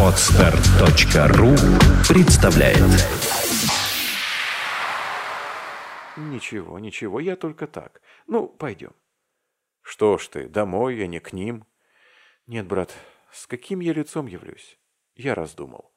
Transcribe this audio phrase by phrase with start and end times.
[0.00, 1.54] Отстар.ру
[2.08, 2.78] представляет
[6.16, 8.00] Ничего, ничего, я только так.
[8.26, 8.92] Ну, пойдем.
[9.82, 11.64] Что ж ты, домой, а не к ним?
[12.46, 12.92] Нет, брат,
[13.30, 14.80] с каким я лицом явлюсь?
[15.14, 15.92] Я раздумал.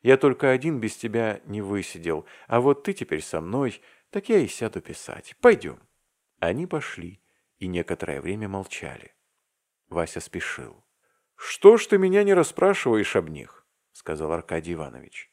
[0.00, 4.38] Я только один без тебя не высидел, а вот ты теперь со мной, так я
[4.38, 5.36] и сяду писать.
[5.40, 5.78] Пойдем.
[6.38, 7.20] Они пошли
[7.58, 9.12] и некоторое время молчали.
[9.88, 10.84] Вася спешил.
[11.38, 15.30] «Что ж ты меня не расспрашиваешь об них?»— сказал Аркадий Иванович.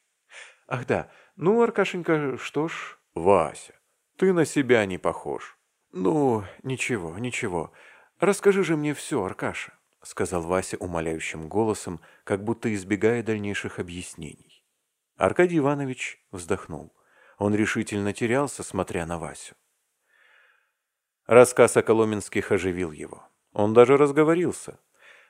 [0.68, 3.74] «Ах да, ну, Аркашенька, что ж...» «Вася,
[4.16, 5.58] ты на себя не похож».
[5.90, 7.72] «Ну, ничего, ничего.
[8.20, 14.64] Расскажи же мне все, Аркаша»,— сказал Вася умоляющим голосом, как будто избегая дальнейших объяснений.
[15.16, 16.94] Аркадий Иванович вздохнул.
[17.38, 19.56] Он решительно терялся, смотря на Васю.
[21.26, 23.28] Рассказ о Коломенских оживил его.
[23.52, 24.78] Он даже разговорился.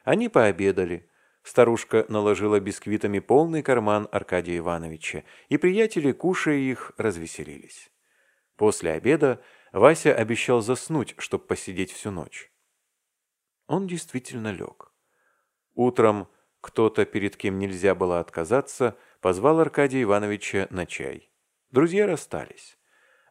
[0.07, 1.11] Они пообедали.
[1.43, 7.91] Старушка наложила бисквитами полный карман Аркадия Ивановича, и приятели, кушая их, развеселились.
[8.55, 12.53] После обеда Вася обещал заснуть, чтобы посидеть всю ночь.
[13.67, 14.93] Он действительно лег.
[15.75, 16.29] Утром
[16.61, 21.33] кто-то, перед кем нельзя было отказаться, позвал Аркадия Ивановича на чай.
[21.73, 22.79] Друзья расстались.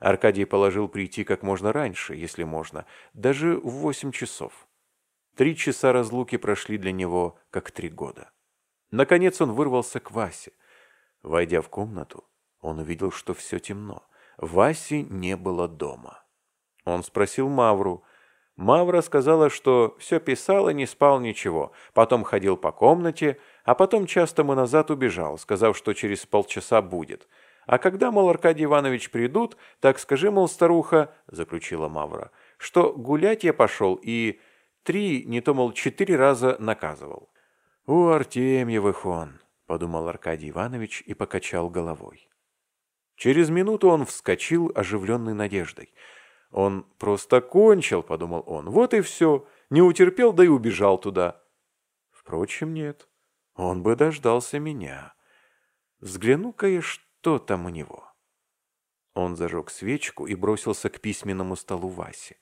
[0.01, 4.67] Аркадий положил прийти как можно раньше, если можно, даже в восемь часов.
[5.35, 8.31] Три часа разлуки прошли для него, как три года.
[8.91, 10.53] Наконец он вырвался к Васе.
[11.23, 12.23] Войдя в комнату,
[12.61, 14.07] он увидел, что все темно.
[14.37, 16.23] Васи не было дома.
[16.85, 18.03] Он спросил Мавру.
[18.55, 24.05] Мавра сказала, что все писал и не спал ничего, потом ходил по комнате, а потом
[24.05, 27.27] часто мы назад убежал, сказав, что через полчаса будет–
[27.65, 33.53] а когда, мол, Аркадий Иванович придут, так скажи, мол, старуха,— заключила Мавра,— что гулять я
[33.53, 34.39] пошел и
[34.85, 37.29] три, не то, мол, четыре раза наказывал.—
[37.85, 42.29] У Артемьевых он,— подумал Аркадий Иванович и покачал головой.
[43.15, 45.93] Через минуту он вскочил, оживленный надеждой.
[46.51, 48.69] «Он просто кончил»,— подумал он.
[48.69, 49.47] «Вот и все.
[49.69, 51.41] Не утерпел, да и убежал туда».
[52.11, 53.07] Впрочем, нет.
[53.55, 55.13] Он бы дождался меня.
[55.99, 58.11] Взгляну-ка я, что там у него?
[59.13, 62.37] Он зажег свечку и бросился к письменному столу Васи.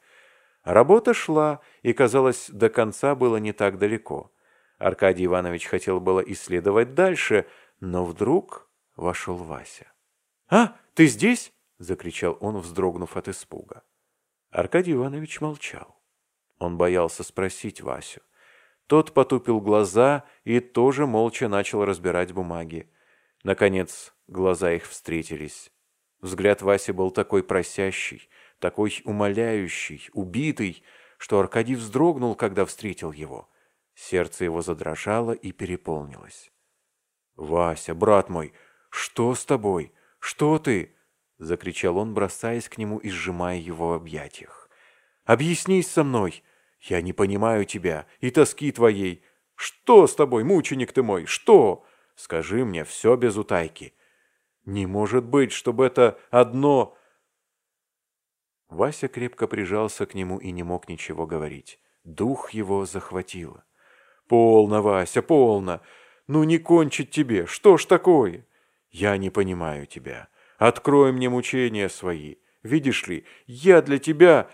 [0.64, 4.32] Работа шла, и, казалось, до конца было не так далеко.
[4.78, 7.48] Аркадий Иванович хотел было исследовать дальше,
[7.80, 9.92] но вдруг вошел Вася.
[10.50, 13.84] «А, ты здесь?»— закричал он, вздрогнув от испуга.
[14.52, 16.02] Аркадий Иванович молчал.
[16.60, 18.22] Он боялся спросить Васю.
[18.88, 22.90] Тот потупил глаза и тоже молча начал разбирать бумаги.
[23.44, 25.72] Наконец, глаза их встретились.
[26.22, 28.30] Взгляд Васи был такой просящий,
[28.64, 30.84] такой умоляющий, убитый,
[31.18, 33.50] что Аркадий вздрогнул, когда встретил его.
[33.94, 36.50] Сердце его задрожало и переполнилось.
[37.36, 38.54] «Вася, брат мой,
[38.90, 39.92] что с тобой?
[40.18, 40.96] Что ты?»—
[41.40, 44.70] закричал он, бросаясь к нему и сжимая его в объятиях.
[45.26, 46.42] «Объяснись со мной!
[46.80, 49.26] Я не понимаю тебя и тоски твоей!
[49.56, 51.86] Что с тобой, мученик ты мой, что?»
[52.16, 53.94] Скажи мне все без утайки.
[54.64, 56.98] Не может быть, чтобы это одно...»
[58.74, 61.80] Вася крепко прижался к нему и не мог ничего говорить.
[62.04, 63.64] Дух его захватило.
[64.28, 65.82] «Полно, Вася, полно!
[66.28, 67.46] Ну не кончить тебе!
[67.46, 68.48] Что ж такое?
[68.90, 70.28] Я не понимаю тебя.
[70.58, 72.36] Открой мне мучения свои.
[72.64, 74.50] Видишь ли, я для тебя...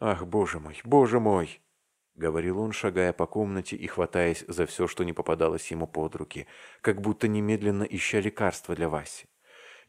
[0.00, 1.60] Ах, боже мой, боже мой!»—
[2.14, 6.46] говорил он, шагая по комнате и хватаясь за все, что не попадалось ему под руки,
[6.80, 9.26] как будто немедленно ища лекарства для Васи.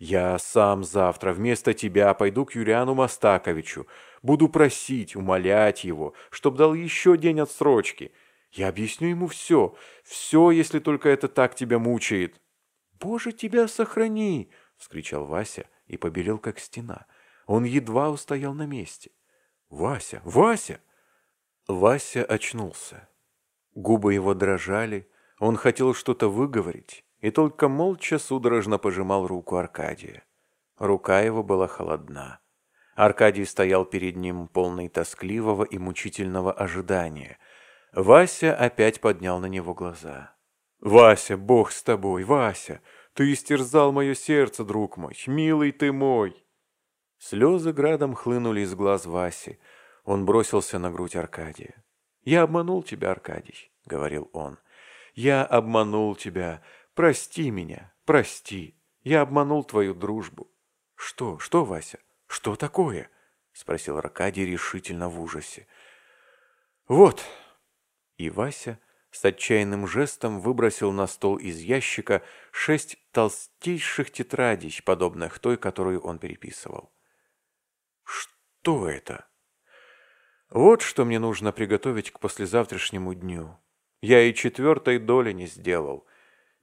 [0.05, 3.87] «Я сам завтра вместо тебя пойду к Юлиану Мастаковичу,
[4.21, 8.11] буду просить, умолять его, чтоб дал еще день отсрочки.
[8.51, 12.41] Я объясню ему все, все, если только это так тебя мучает».
[12.99, 17.05] «Боже, тебя сохрани!»— вскричал Вася и побелел, как стена.
[17.45, 19.09] Он едва устоял на месте.
[19.69, 20.21] «Вася!
[20.25, 20.81] Вася!»
[21.65, 23.07] Вася очнулся.
[23.73, 25.09] Губы его дрожали,
[25.39, 30.25] он хотел что-то выговорить, и только молча судорожно пожимал руку Аркадия.
[30.77, 32.41] Рука его была холодна.
[32.95, 37.37] Аркадий стоял перед ним полный тоскливого и мучительного ожидания.
[37.93, 40.35] Вася опять поднял на него глаза.
[40.81, 42.81] «Вася, Бог с тобой, Вася!
[43.13, 46.43] Ты истерзал мое сердце, друг мой, милый ты мой!»
[47.19, 49.59] Слезы градом хлынули из глаз Васи.
[50.03, 51.85] Он бросился на грудь Аркадия.
[52.25, 54.57] «Я обманул тебя, Аркадий»,— говорил он.
[55.15, 56.61] «Я обманул тебя.
[56.93, 58.75] Прости меня, прости.
[59.01, 60.49] Я обманул твою дружбу».
[60.95, 61.99] «Что, что, Вася?
[62.27, 63.09] Что такое?»—
[63.51, 65.67] спросил Аркадий решительно в ужасе.
[66.87, 67.23] «Вот!»
[68.17, 68.79] И Вася
[69.11, 76.19] с отчаянным жестом выбросил на стол из ящика шесть толстейших тетрадей, подобных той, которую он
[76.19, 76.93] переписывал.
[78.03, 79.27] «Что это?»
[80.49, 83.57] «Вот что мне нужно приготовить к послезавтрашнему дню.
[84.01, 86.07] Я и четвертой доли не сделал.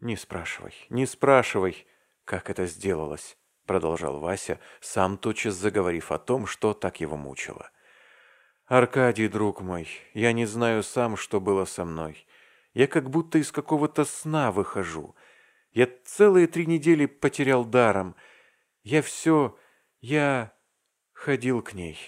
[0.00, 1.86] Не спрашивай, не спрашивай,
[2.24, 3.36] как это сделалось»,
[3.66, 7.70] продолжал Вася, сам тотчас заговорив о том, что так его мучило.
[8.66, 12.26] «Аркадий, друг мой, я не знаю сам, что было со мной.
[12.72, 15.14] Я как будто из какого-то сна выхожу.
[15.72, 18.16] Я целые три недели потерял даром.
[18.82, 19.56] Я все...
[20.00, 20.54] Я
[21.12, 21.98] ходил к ней.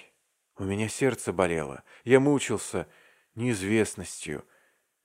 [0.56, 1.82] У меня сердце болело.
[2.04, 2.88] Я мучился
[3.34, 4.44] неизвестностью.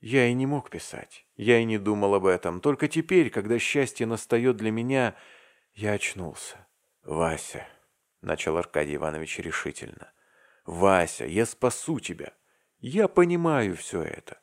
[0.10, 1.26] Я и не мог писать.
[1.36, 2.62] Я и не думал об этом.
[2.62, 5.16] Только теперь, когда счастье настает для меня,
[5.74, 6.66] я очнулся.
[7.04, 7.68] «Вася»,—
[8.22, 10.14] начал Аркадий Иванович решительно,—
[10.66, 12.32] «Вася, я спасу тебя.
[12.80, 14.40] Я понимаю все это.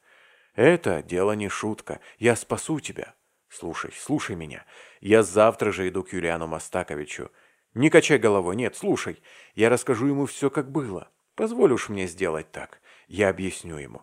[0.55, 2.00] Это дело не шутка.
[2.19, 3.14] Я спасу тебя.
[3.49, 4.66] Слушай, слушай меня.
[5.00, 7.31] Я завтра же иду к Юлиану Мастаковичу.
[7.72, 9.22] Не качай головой, нет, слушай.
[9.55, 11.11] Я расскажу ему все, как было.
[11.34, 12.82] Позволь уж мне сделать так.
[13.08, 14.02] Я объясню ему.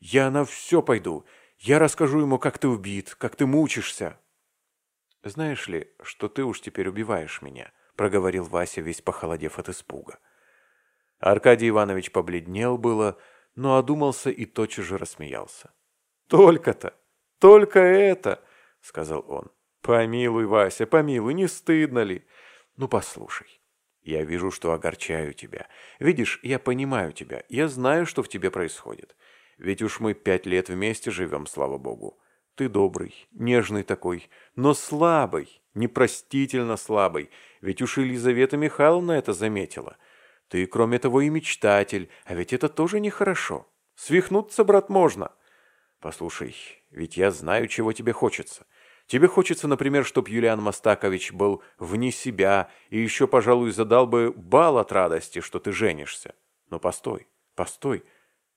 [0.00, 1.26] Я на все пойду.
[1.58, 4.18] Я расскажу ему, как ты убит, как ты мучишься.
[5.24, 10.18] Знаешь ли, что ты уж теперь убиваешь меня, проговорил Вася, весь похолодев от испуга.
[11.18, 13.18] Аркадий Иванович побледнел было,
[13.56, 15.72] но одумался и тотчас же рассмеялся.
[16.28, 16.94] «Только-то!
[17.40, 18.44] Только это!»—
[18.80, 19.50] сказал он.
[19.80, 22.24] «Помилуй, Вася, помилуй, не стыдно ли?
[22.76, 23.60] Ну, послушай,
[24.02, 25.66] я вижу, что огорчаю тебя.
[25.98, 29.16] Видишь, я понимаю тебя, я знаю, что в тебе происходит.
[29.58, 32.18] Ведь уж мы пять лет вместе живем, слава богу.
[32.54, 37.30] Ты добрый, нежный такой, но слабый, непростительно слабый.
[37.60, 39.96] Ведь уж Елизавета Михайловна это заметила.
[40.48, 43.68] Ты, кроме того, и мечтатель, а ведь это тоже нехорошо.
[43.94, 45.32] Свихнуться, брат, можно.
[46.00, 46.54] Послушай,
[46.90, 48.66] ведь я знаю, чего тебе хочется.
[49.06, 54.78] Тебе хочется, например, чтобы Юлиан Мастакович был вне себя и еще, пожалуй, задал бы бал
[54.78, 56.34] от радости, что ты женишься.
[56.70, 58.04] Но постой, постой,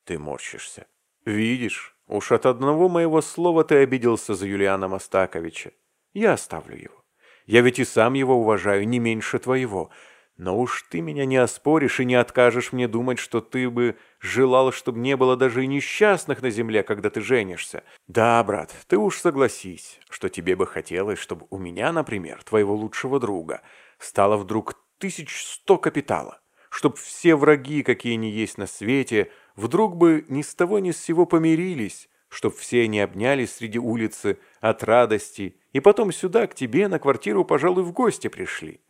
[0.05, 0.87] ты морщишься.
[1.25, 5.71] Видишь, уж от одного моего слова ты обиделся за Юлиана Мастаковича.
[6.13, 7.03] Я оставлю его.
[7.45, 9.91] Я ведь и сам его уважаю не меньше твоего,
[10.37, 14.71] но уж ты меня не оспоришь и не откажешь мне думать, что ты бы желал,
[14.71, 17.83] чтобы не было даже и несчастных на земле, когда ты женишься.
[18.07, 23.19] Да, брат, ты уж согласись, что тебе бы хотелось, чтобы у меня, например, твоего лучшего
[23.19, 23.61] друга,
[23.99, 30.25] стало вдруг тысяч сто капитала, чтобы все враги, какие ни есть на свете, вдруг бы
[30.27, 35.57] ни с того ни с сего помирились, чтоб все они обнялись среди улицы от радости
[35.73, 38.81] и потом сюда, к тебе, на квартиру, пожалуй, в гости пришли.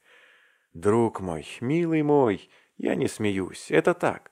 [0.73, 4.31] «Друг мой, милый мой, я не смеюсь, это так.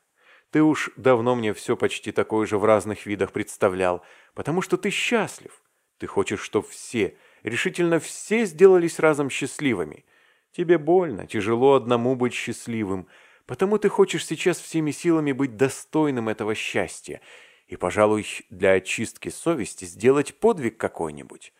[0.51, 4.03] Ты уж давно мне все почти такое же в разных видах представлял,
[4.33, 5.61] потому что ты счастлив.
[5.97, 10.05] Ты хочешь, чтобы все, решительно все сделались разом счастливыми.
[10.51, 13.07] Тебе больно, тяжело одному быть счастливым,
[13.49, 17.19] потому ты хочешь сейчас всеми силами быть достойным этого счастья
[17.65, 21.51] и, пожалуй, для очистки совести сделать подвиг какой-нибудь.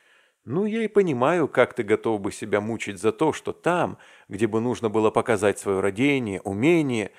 [0.45, 3.97] Ну, я и понимаю, как ты готов бы себя мучить за то, что там,
[4.27, 7.11] где бы нужно было показать свое родение, умение,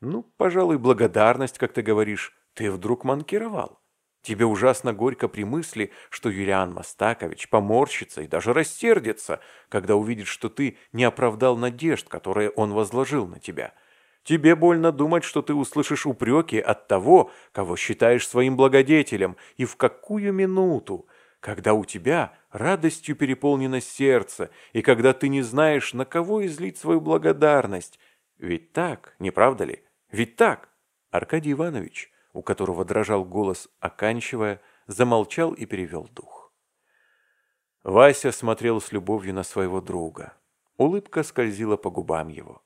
[0.00, 3.78] ну, пожалуй, благодарность, как ты говоришь, ты вдруг манкировал.
[4.22, 10.48] Тебе ужасно горько при мысли, что Юлиан Мастакович поморщится и даже рассердится, когда увидит, что
[10.48, 13.74] ты не оправдал надежд, которые он возложил на тебя.
[14.24, 19.76] Тебе больно думать, что ты услышишь упреки от того, кого считаешь своим благодетелем, и в
[19.76, 21.06] какую минуту,
[21.40, 27.02] когда у тебя радостью переполнено сердце, и когда ты не знаешь, на кого излить свою
[27.02, 27.98] благодарность.
[28.38, 29.84] Ведь так, не правда ли?
[30.10, 30.70] Ведь так.
[31.10, 36.50] Аркадий Иванович, у которого дрожал голос, оканчивая, замолчал и перевел дух.
[37.82, 40.32] Вася смотрел с любовью на своего друга.
[40.78, 42.63] Улыбка скользила по губам его.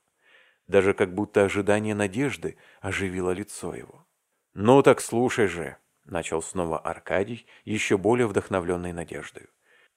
[0.69, 4.07] Даже как будто ожидание надежды оживило лицо его.
[4.53, 9.47] «Ну так слушай же», начал снова Аркадий, еще более вдохновленный надеждой.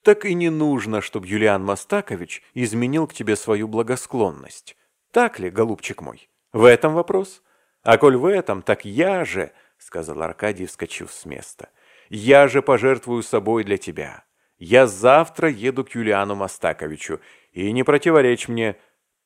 [0.02, 4.76] Так и не нужно, чтобы Юлиан Мастакович изменил к тебе свою благосклонность.
[5.11, 6.29] Так ли, голубчик мой?
[6.52, 7.43] В этом вопрос?
[7.83, 11.69] А коль в этом, так я же, сказал Аркадий, вскочив с места,
[12.09, 14.25] я же пожертвую собой для тебя.
[14.59, 17.21] Я завтра еду к Юлиану Мастаковичу,
[17.52, 18.76] и не противоречь мне.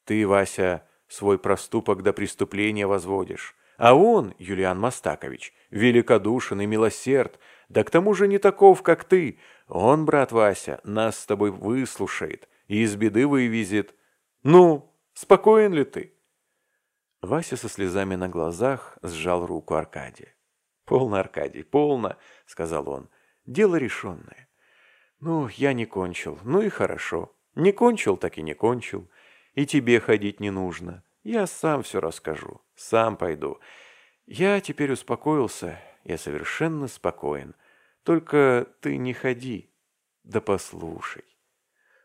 [0.04, 3.54] Ты, Вася, свой проступок до преступления возводишь.
[3.78, 9.38] А он, Юлиан Мастакович, великодушен и милосерд, да к тому же не таков, как ты.
[9.68, 13.94] Он, брат Вася, нас с тобой выслушает и из беды вывезет.
[14.42, 16.14] Ну, спокоен ли ты?»
[17.20, 20.34] Вася со слезами на глазах сжал руку Аркадия.
[20.84, 23.08] «Полно, Аркадий, полно»,— сказал он.
[23.46, 24.48] Дело решенное.
[25.20, 26.38] Ну, я не кончил.
[26.42, 27.32] Ну и хорошо.
[27.54, 29.08] Не кончил, так и не кончил.
[29.56, 31.02] И тебе ходить не нужно.
[31.24, 32.60] Я сам все расскажу.
[32.76, 33.58] Сам пойду.
[34.26, 35.80] Я теперь успокоился.
[36.04, 37.56] Я совершенно спокоен.
[38.04, 39.72] Только ты не ходи.
[40.22, 41.24] Да послушай.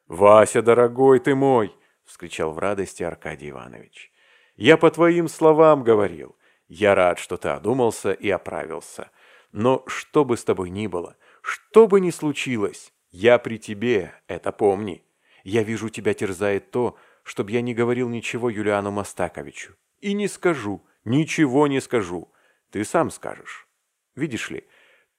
[0.07, 1.73] «Вася, дорогой ты мой!»—
[2.05, 4.11] вскричал в радости Аркадий Иванович.
[4.55, 6.35] «Я по твоим словам говорил.
[6.67, 9.09] Я рад, что ты одумался и оправился.
[9.51, 14.51] Но что бы с тобой ни было, что бы ни случилось, я при тебе, это
[14.51, 15.05] помни.
[15.43, 16.97] Я вижу, тебя терзает то,
[17.31, 19.77] чтобы я не говорил ничего Юлиану Мастаковичу.
[20.01, 22.29] И не скажу, ничего не скажу.
[22.71, 23.69] Ты сам скажешь.
[24.15, 24.67] Видишь ли,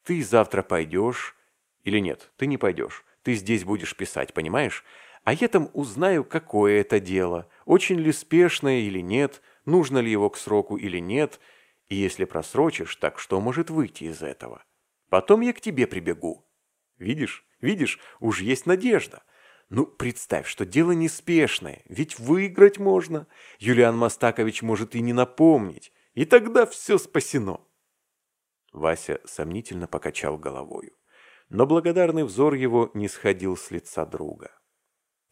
[0.05, 1.35] ты завтра пойдешь...
[1.85, 3.03] Или нет, ты не пойдешь.
[3.23, 4.85] Ты здесь будешь писать, понимаешь?
[5.25, 10.29] А я там узнаю, какое это дело, очень ли спешное или нет, нужно ли его
[10.29, 11.41] к сроку или нет,
[11.89, 14.63] и если просрочишь, так что может выйти из этого?
[15.09, 16.47] Потом я к тебе прибегу.
[16.99, 19.23] Видишь, видишь, уж есть надежда.
[19.75, 23.27] Ну, представь, что дело неспешное, ведь выиграть можно.
[23.59, 27.59] Юлиан Мастакович может и не напомнить, и тогда все спасено.
[28.75, 30.93] Вася сомнительно покачал головою,
[31.49, 34.51] но благодарный взор его не сходил с лица друга.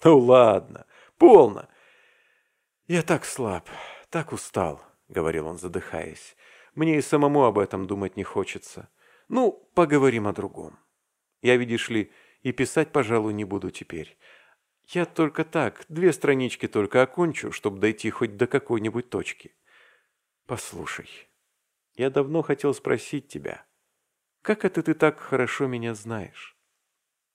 [0.02, 0.86] «Ну ладно,
[1.18, 1.68] полно.
[2.86, 3.68] Я так слаб,
[4.08, 6.34] так устал»,— говорил он, задыхаясь.
[6.74, 8.88] «Мне и самому об этом думать не хочется.
[9.28, 10.78] Ну, поговорим о другом.
[11.42, 12.10] Я, видишь ли,
[12.42, 14.18] и писать, пожалуй, не буду теперь.
[14.88, 19.54] Я только так, две странички только окончу, чтобы дойти хоть до какой-нибудь точки.
[20.46, 21.08] Послушай,
[21.94, 23.64] я давно хотел спросить тебя,
[24.42, 26.56] как это ты так хорошо меня знаешь?»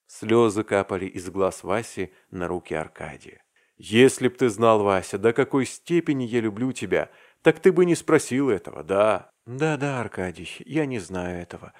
[0.08, 3.44] Слезы капали из глаз Васи на руки Аркадия.
[3.78, 7.96] «Если б ты знал, Вася, до какой степени я люблю тебя, так ты бы не
[7.96, 11.74] спросил этого, да?» «Да-да, Аркадий, я не знаю этого.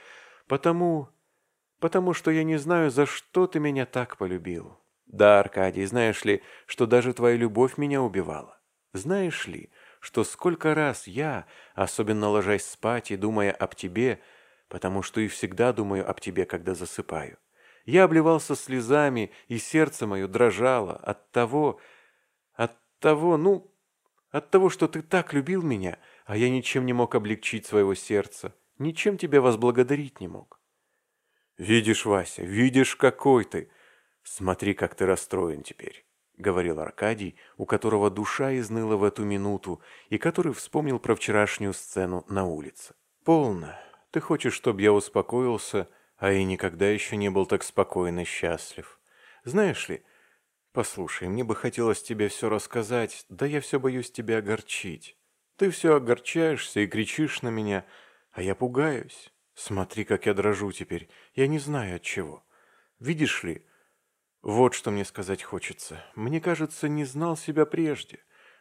[0.48, 1.10] Потому...
[1.80, 4.78] потому что я не знаю, за что ты меня так полюбил.
[5.06, 8.60] Да, Аркадий, знаешь ли, что даже твоя любовь меня убивала?
[8.94, 14.20] Знаешь ли, что сколько раз я, особенно ложась спать и думая об тебе,
[14.68, 17.38] потому что и всегда думаю об тебе, когда засыпаю,
[17.86, 21.80] я обливался слезами, и сердце мое дрожало от того,
[22.54, 23.72] от того, ну,
[24.32, 28.56] от того, что ты так любил меня, а я ничем не мог облегчить своего сердца,
[28.80, 30.60] ничем тебя возблагодарить не мог.
[31.58, 33.70] «Видишь, Вася, видишь, какой ты!
[34.24, 36.06] Смотри, как ты расстроен теперь»,—
[36.38, 42.26] говорил Аркадий, у которого душа изныла в эту минуту и который вспомнил про вчерашнюю сцену
[42.28, 42.96] на улице.
[43.24, 43.78] «Полно.
[44.12, 49.00] Ты хочешь, чтобы я успокоился,— а и никогда еще не был так спокоен и счастлив.
[49.44, 50.04] Знаешь ли,
[50.72, 55.18] послушай, мне бы хотелось тебе все рассказать, да я все боюсь тебя огорчить.
[55.58, 57.86] Ты все огорчаешься и кричишь на меня,
[58.32, 59.32] а я пугаюсь.
[59.56, 62.46] Смотри, как я дрожу теперь, я не знаю от чего.
[63.00, 63.66] Видишь ли,
[64.42, 66.04] вот что мне сказать хочется.
[66.14, 68.20] Мне кажется, не знал себя прежде.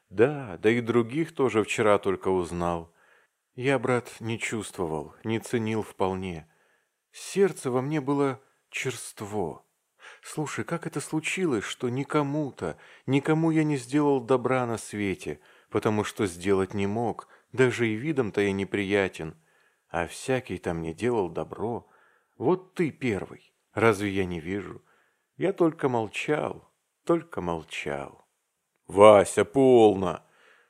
[0.09, 2.95] Да, да и других тоже вчера только узнал.
[3.55, 6.49] Я, брат, не чувствовал, не ценил вполне.
[7.11, 9.65] Сердце во мне было черство.
[10.23, 16.27] Слушай, как это случилось, что никому-то, никому я не сделал добра на свете, потому что
[16.27, 19.37] сделать не мог, даже и видом-то я неприятен,
[19.95, 21.87] а всякий-то мне делал добро.
[22.37, 24.83] Вот ты первый, разве я не вижу?
[25.37, 26.69] Я только молчал,
[27.05, 28.27] только молчал.
[28.89, 30.21] Вася, полно!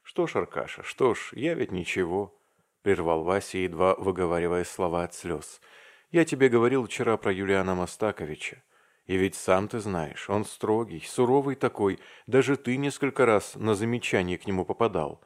[0.03, 2.39] Что ж, Аркаша, что ж, я ведь ничего,
[2.83, 5.63] прервал Вася, едва выговаривая слова от слез.
[6.11, 8.63] Я тебе говорил вчера про Юлиана Мастаковича.
[9.07, 14.37] И ведь сам ты знаешь, он строгий, суровый такой, даже ты несколько раз на замечание
[14.37, 15.23] к нему попадал.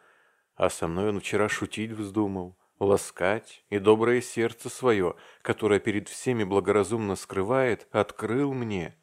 [0.55, 6.45] А со мной он вчера шутить вздумал, ласкать, и доброе сердце свое, которое перед всеми
[6.45, 8.97] благоразумно скрывает, открыл мне.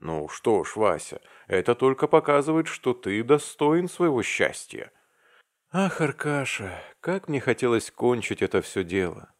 [0.00, 4.92] Ну что ж, Вася, это только показывает, что ты достоин своего счастья.
[5.70, 9.32] Ах, Аркаша, как мне хотелось кончить это все дело.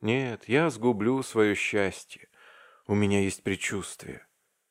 [0.00, 2.28] Нет, я сгублю свое счастье.
[2.86, 4.26] У меня есть предчувствие.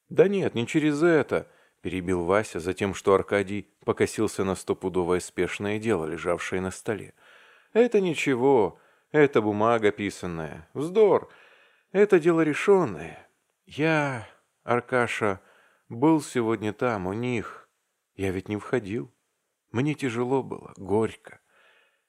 [0.09, 1.47] Да нет, не через это,
[1.81, 7.13] перебил Вася за тем, что Аркадий покосился на стопудовое спешное дело, лежавшее на столе.
[7.75, 8.79] Это ничего,
[9.12, 10.70] это бумага писанная.
[10.74, 11.29] Вздор.
[11.91, 13.29] Это дело решенное.
[13.65, 14.29] Я,
[14.63, 15.41] Аркаша,
[15.89, 17.70] был сегодня там, у них.
[18.15, 19.13] Я ведь не входил.
[19.74, 21.41] Мне тяжело было, горько.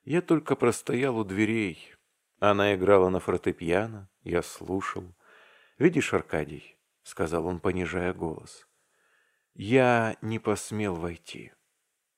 [0.05, 1.97] Я только простоял у дверей,
[2.39, 5.17] она играла на фортепиано, я слушал.
[5.79, 8.69] «Видишь, Аркадий»,— сказал он, понижая голос,—
[9.55, 11.53] «я не посмел войти».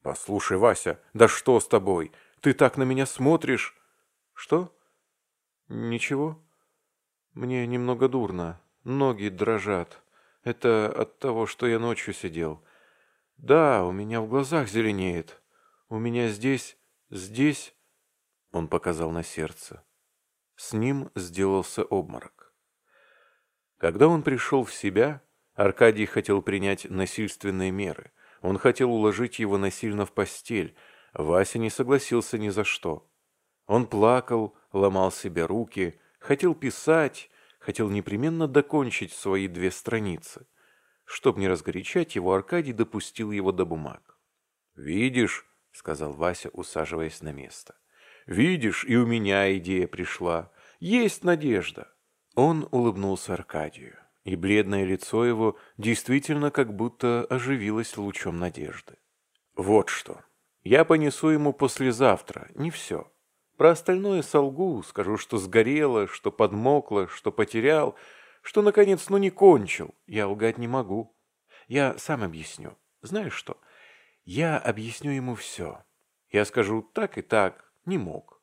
[0.02, 2.12] «Послушай, Вася, да что с тобой?
[2.40, 3.76] Ты так на меня смотришь!»
[4.35, 4.75] «Что?»
[5.68, 6.40] «Ничего.
[7.35, 10.02] Мне немного дурно, ноги дрожат.
[10.45, 12.62] Это от того, что я ночью сидел.
[13.37, 15.40] Да, у меня в глазах зеленеет.
[15.88, 16.76] У меня здесь,
[17.11, 17.75] здесь...»
[18.50, 19.85] Он показал на сердце.
[20.57, 22.52] С ним сделался обморок.
[23.76, 25.23] Когда он пришел в себя,
[25.54, 28.12] Аркадий хотел принять насильственные меры.
[28.42, 30.76] Он хотел уложить его насильно в постель.
[31.15, 33.11] Вася не согласился ни за что.
[33.67, 40.47] Он плакал, ломал себе руки, хотел писать, хотел непременно докончить свои две страницы.
[41.05, 44.19] Чтоб не разгорячать его, Аркадий допустил его до бумаг.
[44.75, 47.77] «Видишь»,— сказал Вася, усаживаясь на место,—
[48.27, 50.53] «видишь, и у меня идея пришла.
[50.81, 51.93] Есть надежда».
[52.35, 58.97] Он улыбнулся Аркадию, и бледное лицо его действительно как будто оживилось лучом надежды.
[59.57, 60.23] «Вот что.
[60.62, 63.11] Я понесу ему послезавтра, не все.
[63.57, 67.97] Про остальное солгу, скажу, что сгорело, что подмокло, что потерял,
[68.43, 69.95] что, наконец, ну не кончил.
[70.07, 71.17] Я лгать не могу.
[71.67, 72.77] Я сам объясню.
[73.03, 73.59] Знаешь что?
[74.25, 75.83] Я объясню ему все.
[76.31, 78.41] Я скажу так и так, не мог.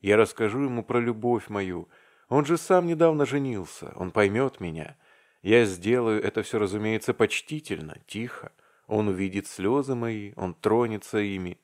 [0.00, 1.88] Я расскажу ему про любовь мою.
[2.28, 4.96] Он же сам недавно женился, он поймет меня.
[5.42, 8.52] Я сделаю это все, разумеется, почтительно, тихо.
[8.86, 11.58] Он увидит слезы мои, он тронется ими.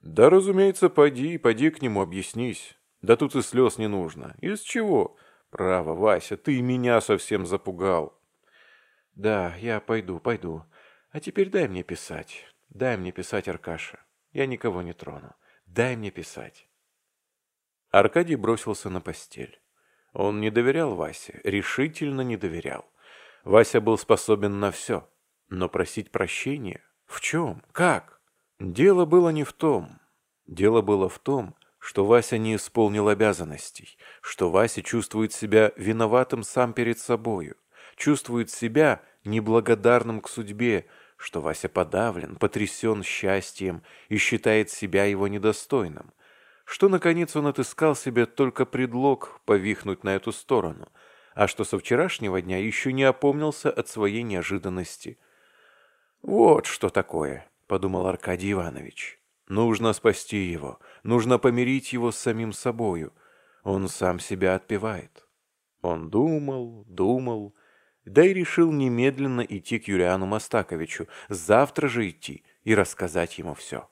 [0.00, 2.78] «Да, разумеется, поди, поди к нему, объяснись.
[3.02, 4.34] Да тут и слез не нужно.
[4.40, 5.16] Из чего?
[5.50, 8.18] Право, Вася, ты меня совсем запугал».
[9.14, 10.64] «Да, я пойду, пойду.
[11.10, 12.46] А теперь дай мне писать.
[12.70, 14.00] Дай мне писать, Аркаша.
[14.32, 15.34] Я никого не трону.
[15.66, 16.66] Дай мне писать».
[17.90, 19.60] Аркадий бросился на постель.
[20.12, 22.90] Он не доверял Васе, решительно не доверял.
[23.44, 25.08] Вася был способен на все.
[25.50, 26.80] Но просить прощения?
[27.06, 27.62] В чем?
[27.72, 28.20] Как?
[28.60, 30.00] Дело было не в том.
[30.46, 36.72] Дело было в том, что Вася не исполнил обязанностей, что Вася чувствует себя виноватым сам
[36.72, 37.56] перед собою,
[37.96, 46.12] чувствует себя неблагодарным к судьбе, что Вася подавлен, потрясен счастьем и считает себя его недостойным,
[46.64, 50.88] что, наконец, он отыскал себе только предлог повихнуть на эту сторону,
[51.34, 55.18] а что со вчерашнего дня еще не опомнился от своей неожиданности.
[56.22, 59.20] Вот что такое подумал Аркадий Иванович.
[59.48, 63.12] Нужно спасти его, нужно помирить его с самим собою.
[63.62, 65.26] Он сам себя отпевает.
[65.82, 67.54] Он думал, думал,
[68.04, 73.88] да и решил немедленно идти к Юлиану Мастаковичу, завтра же идти и рассказать ему все.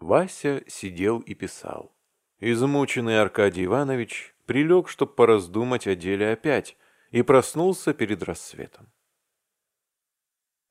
[0.00, 1.94] Вася сидел и писал.
[2.40, 6.76] Измученный Аркадий Иванович прилег, чтобы пораздумать о деле опять,
[7.10, 8.88] и проснулся перед рассветом.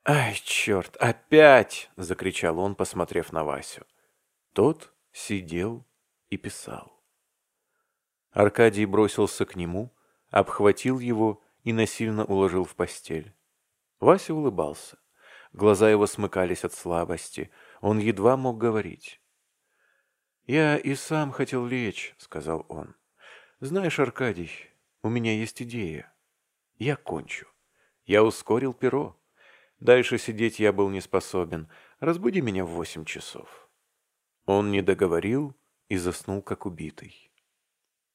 [0.04, 3.86] «Ай, черт, опять!»— закричал он, посмотрев на Васю.
[4.54, 5.86] Тот сидел
[6.30, 7.04] и писал.
[8.32, 9.96] Аркадий бросился к нему,
[10.32, 13.36] обхватил его и насильно уложил в постель.
[14.00, 14.98] Вася улыбался.
[15.54, 17.52] Глаза его смыкались от слабости.
[17.82, 19.22] Он едва мог говорить.
[20.48, 22.96] «Я и сам хотел лечь»,— сказал он.
[23.60, 24.50] «Знаешь, Аркадий,
[25.04, 26.12] у меня есть идея.
[26.78, 27.48] Я кончу.
[28.06, 29.21] Я ускорил перо.
[29.82, 31.68] Дальше сидеть я был не способен.
[32.00, 33.68] Разбуди меня в восемь часов».
[34.46, 35.56] Он не договорил
[35.90, 37.32] и заснул, как убитый.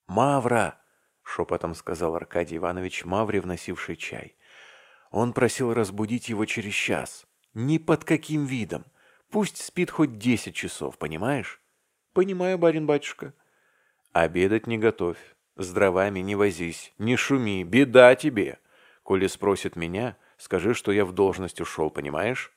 [0.07, 0.81] «Мавра!»—
[1.23, 4.37] шепотом сказал Аркадий Иванович Мавре, вносивший чай.
[5.11, 7.27] Он просил разбудить его через час.
[7.55, 8.85] Ни под каким видом.
[9.31, 11.61] Пусть спит хоть десять часов, понимаешь?
[12.13, 13.35] Понимаю, барин-батюшка.
[14.13, 15.19] Обедать не готовь.
[15.57, 18.59] С дровами не возись, не шуми, беда тебе.
[19.03, 22.53] Коли спросит меня, Скажи, что я в должность ушел, понимаешь?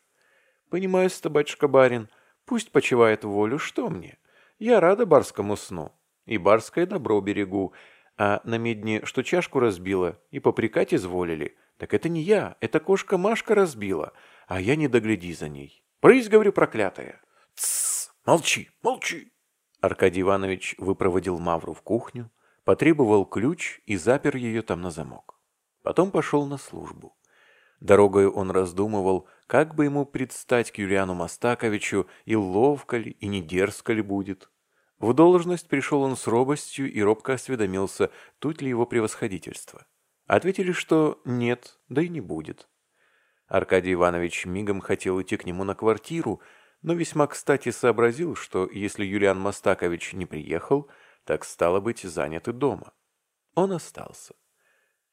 [0.69, 2.09] Понимаю, батюшка-барин.
[2.45, 4.17] Пусть почивает волю, что мне?
[4.57, 5.91] Я рада барскому сну.
[6.25, 7.73] И барское добро берегу.
[8.17, 11.55] А на медне, что чашку разбила, и попрекать изволили.
[11.77, 14.11] Так это не я, это кошка Машка разбила,
[14.47, 15.81] а я не догляди за ней.
[16.01, 17.21] Брысь, говорю, проклятая.
[17.55, 19.31] Тссс, молчи, молчи.
[19.79, 22.29] Аркадий Иванович выпроводил Мавру в кухню,
[22.65, 25.39] потребовал ключ и запер ее там на замок.
[25.81, 27.15] Потом пошел на службу.
[27.79, 33.41] Дорогой он раздумывал, как бы ему предстать к Юлиану Мастаковичу, и ловко ли, и не
[33.41, 34.49] дерзко ли будет.
[34.99, 39.85] В должность пришел он с робостью и робко осведомился, тут ли его превосходительство.
[40.27, 42.67] Ответили, что нет, да и не будет.
[43.47, 46.41] Аркадий Иванович мигом хотел идти к нему на квартиру,
[46.81, 50.89] но весьма кстати сообразил, что если Юлиан Мастакович не приехал,
[51.23, 52.93] так стало быть заняты дома.
[53.55, 54.35] Он остался.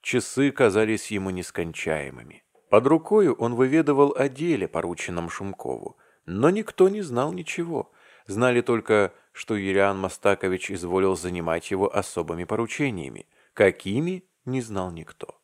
[0.02, 2.45] Часы казались ему нескончаемыми.
[2.68, 7.92] Под рукою он выведывал о деле, порученном Шумкову, но никто не знал ничего.
[8.26, 13.26] Знали только, что Юриан Мастакович изволил занимать его особыми поручениями.
[13.55, 15.40] Какими, не знал никто.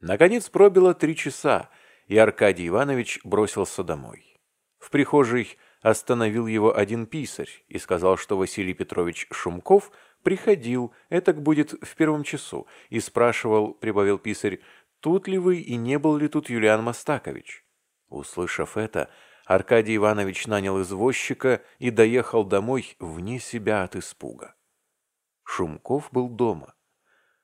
[0.00, 1.70] Наконец пробило три часа,
[2.06, 4.40] и Аркадий Иванович бросился домой.
[4.78, 11.72] В прихожей остановил его один писарь и сказал, что Василий Петрович Шумков приходил, это будет
[11.82, 14.60] в первом часу, и спрашивал, прибавил писарь,
[15.02, 17.66] тут ли вы и не был ли тут Юлиан Мастакович.
[18.08, 19.10] Услышав это,
[19.44, 24.54] Аркадий Иванович нанял извозчика и доехал домой вне себя от испуга.
[25.42, 26.74] Шумков был дома.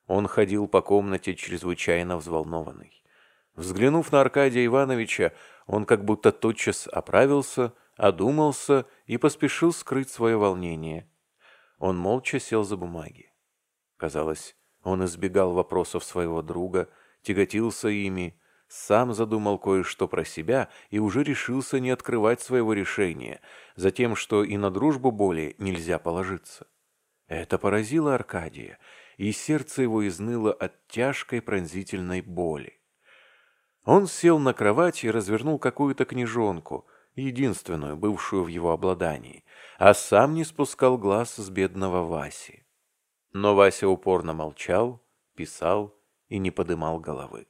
[0.07, 3.03] Он ходил по комнате чрезвычайно взволнованный.
[3.55, 5.33] Взглянув на Аркадия Ивановича,
[5.67, 11.11] он как будто тотчас оправился, одумался и поспешил скрыть свое волнение.
[11.79, 13.33] Он молча сел за бумаги.
[13.97, 16.89] Казалось, он избегал вопросов своего друга,
[17.29, 23.43] тяготился ими, сам задумал кое-что про себя и уже решился не открывать своего решения,
[23.77, 26.67] за тем, что и на дружбу более нельзя положиться.
[27.27, 28.79] Это поразило Аркадия,
[29.19, 32.81] и сердце его изныло от тяжкой пронзительной боли.
[33.85, 39.45] Он сел на кровать и развернул какую-то книжонку, единственную, бывшую в его обладании,
[39.79, 42.65] а сам не спускал глаз с бедного Васи.
[43.35, 45.98] Но Вася упорно молчал, писал
[46.29, 47.47] и не подымал головы.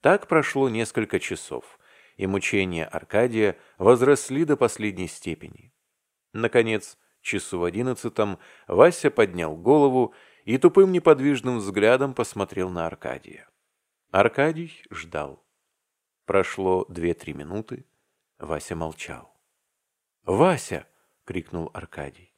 [0.00, 1.78] Так прошло несколько часов,
[2.16, 5.72] и мучения Аркадия возросли до последней степени.
[6.32, 13.48] Наконец, часу в одиннадцатом Вася поднял голову и тупым неподвижным взглядом посмотрел на Аркадия.
[14.10, 15.44] Аркадий ждал.
[16.24, 17.84] Прошло две-три минуты.
[18.38, 19.34] Вася молчал.
[20.24, 20.86] «Вася!»—
[21.24, 22.34] крикнул Аркадий.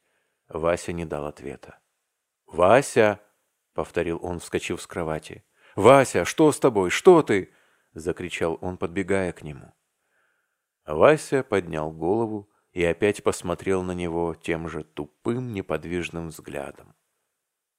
[0.49, 1.79] Вася не дал ответа.
[2.47, 3.21] «Вася!»—
[3.75, 5.45] повторил он, вскочив с кровати.
[5.77, 6.91] «Вася, что с тобой?
[6.91, 7.53] Что ты?»—
[7.95, 9.73] закричал он, подбегая к нему.
[10.87, 16.95] Вася поднял голову и опять посмотрел на него тем же тупым, неподвижным взглядом.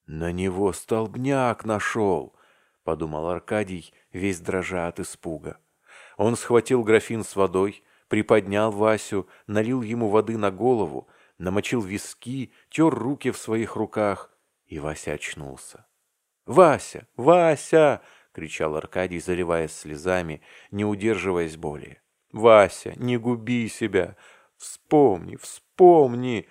[0.06, 2.36] «На него столбняк нашел!»—
[2.84, 5.58] подумал Аркадий, весь дрожа от испуга.
[6.18, 12.94] Он схватил графин с водой, приподнял Васю, налил ему воды на голову, намочил виски, тер
[12.94, 14.30] руки в своих руках,
[14.66, 15.86] и Вася очнулся.
[16.46, 17.08] «Вася!
[17.16, 18.02] Вася!»—
[18.34, 22.02] кричал Аркадий, заливаясь слезами, не удерживаясь более.
[22.32, 24.16] «Вася, не губи себя!
[24.58, 26.48] Вспомни, вспомни!»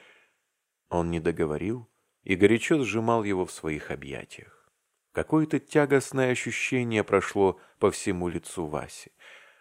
[0.88, 1.88] Он не договорил
[2.22, 4.68] и горячо сжимал его в своих объятиях.
[5.12, 9.12] Какое-то тягостное ощущение прошло по всему лицу Васи.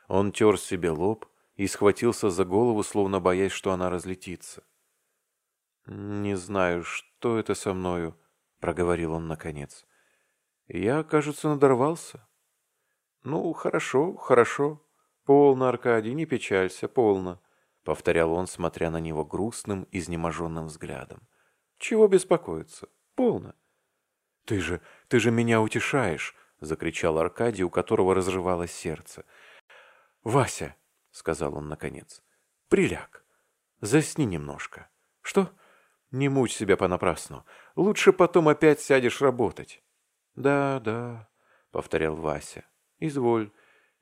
[0.08, 4.64] Он тер себе лоб и схватился за голову, словно боясь, что она разлетится.
[5.86, 8.20] «Не знаю, что это со мною»,—
[8.60, 9.86] проговорил он наконец.
[10.70, 12.28] Я, кажется, надорвался.
[13.24, 14.80] Ну, хорошо, хорошо.
[15.26, 17.42] Полно, Аркадий, не печалься, полно,
[17.84, 21.28] повторял он, смотря на него грустным, изнеможенным взглядом.
[21.80, 22.88] Чего беспокоиться?
[23.16, 23.56] Полно.
[24.46, 29.26] Ты же, ты же меня утешаешь, закричал Аркадий, у которого разрывалось сердце.
[30.24, 30.76] Вася,
[31.10, 32.22] сказал он наконец,
[32.68, 33.26] приляг.
[33.82, 34.88] Засни немножко.
[35.22, 35.50] Что?
[36.12, 37.44] Не мучь себя понапрасну.
[37.76, 39.82] Лучше потом опять сядешь работать.
[40.40, 41.28] «Да, да»,—
[41.72, 42.64] повторял Вася.
[42.98, 43.52] «Изволь,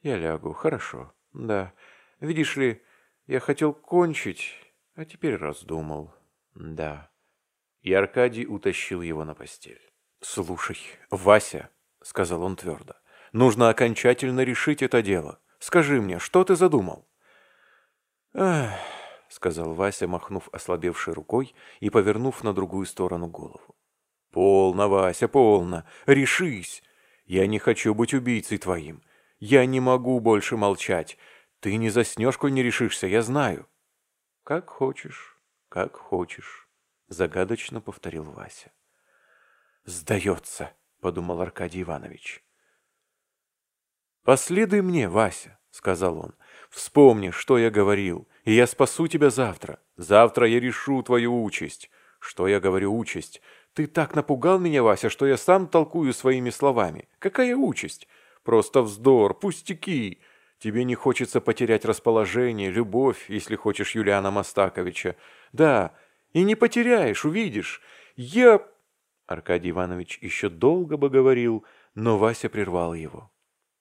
[0.03, 1.73] я лягу, хорошо, да.
[2.19, 2.83] Видишь ли,
[3.25, 4.53] я хотел кончить,
[4.93, 6.13] а теперь раздумал,
[6.53, 7.09] да».
[7.81, 9.81] И Аркадий утащил его на постель.
[10.21, 10.77] «Слушай,
[11.09, 11.71] Вася»,—
[12.03, 12.93] сказал он твердо,—
[13.31, 15.39] «нужно окончательно решить это дело.
[15.57, 17.09] Скажи мне, что ты задумал?»
[18.35, 18.77] «Ах»,—
[19.29, 23.75] сказал Вася, махнув ослабевшей рукой и повернув на другую сторону голову.
[24.37, 25.83] «Полно, Вася, полно!
[26.05, 26.83] Решись!
[27.25, 29.01] Я не хочу быть убийцей твоим.
[29.39, 31.17] Я не могу больше молчать.
[31.59, 33.67] Ты не заснешь, коль не решишься, я знаю».
[34.43, 36.69] «Как хочешь, как хочешь»,—
[37.07, 38.71] загадочно повторил Вася.
[39.85, 40.71] «Сдается»,—
[41.01, 42.45] подумал Аркадий Иванович.
[44.21, 46.35] «Последуй мне, Вася»,— сказал он.
[46.69, 49.79] «Вспомни, что я говорил, и я спасу тебя завтра.
[49.95, 51.89] Завтра я решу твою участь.
[52.19, 53.41] Что я говорю участь?
[53.77, 57.07] Ты так напугал меня, Вася, что я сам толкую своими словами.
[57.19, 58.07] Какая участь?
[58.41, 60.19] Просто вздор, пустяки.
[60.57, 65.15] Тебе не хочется потерять расположение, любовь, если хочешь Юлиана Мастаковича.
[65.53, 65.93] Да,
[66.33, 67.83] и не потеряешь, увидишь.
[68.15, 68.67] Я...»
[69.27, 71.63] Аркадий Иванович еще долго бы говорил,
[71.93, 73.31] но Вася прервал его.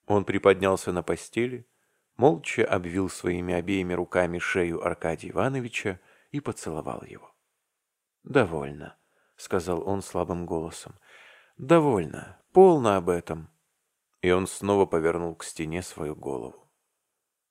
[0.04, 1.66] Он приподнялся на постели,
[2.18, 6.00] молча обвил своими обеими руками шею Аркадия Ивановича
[6.32, 7.34] и поцеловал его.
[8.24, 8.98] «Довольно»,—
[9.36, 10.94] сказал он слабым голосом.
[11.58, 12.40] «Довольно.
[12.52, 13.50] Полно об этом».
[14.22, 16.70] И он снова повернул к стене свою голову.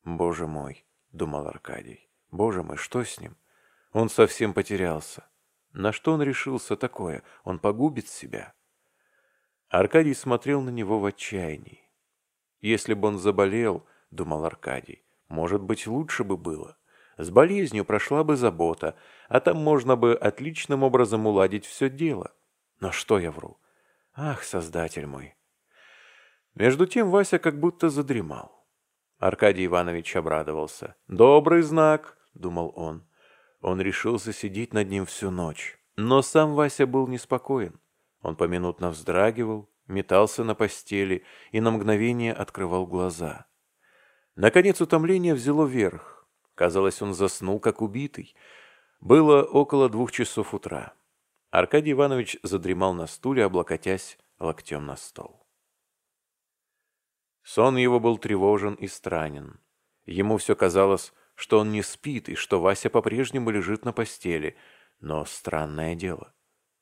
[0.04, 3.38] «Боже мой»,— думал Аркадий,— «боже мой, что с ним?
[3.92, 5.28] Он совсем потерялся.
[5.72, 7.24] На что он решился такое?
[7.44, 8.54] Он погубит себя».
[9.70, 11.90] Аркадий смотрел на него в отчаянии.
[12.62, 16.78] Если бы он заболел, думал Аркадий, может быть, лучше бы было.
[17.18, 18.96] С болезнью прошла бы забота,
[19.30, 22.34] а там можно бы отличным образом уладить все дело.
[22.80, 23.58] Но что я вру?
[24.14, 25.36] Ах, создатель мой!
[26.56, 28.66] Между тем Вася как будто задремал.
[29.18, 30.96] Аркадий Иванович обрадовался.
[31.08, 33.08] «Добрый знак»,— думал он.
[33.62, 35.80] Он решился сидеть над ним всю ночь.
[35.96, 37.80] Но сам Вася был неспокоен.
[38.22, 43.48] Он поминутно вздрагивал, метался на постели и на мгновение открывал глаза.
[44.36, 46.15] Наконец утомление взяло верх.
[46.56, 48.34] Казалось, он заснул, как убитый.
[49.02, 50.94] Было около двух часов утра.
[51.52, 55.46] Аркадий Иванович задремал на стуле, облокотясь локтем на стол.
[57.44, 59.60] Сон его был тревожен и странен.
[60.06, 64.58] Ему все казалось, что он не спит и что Вася по-прежнему лежит на постели.
[65.00, 66.34] Но странное дело.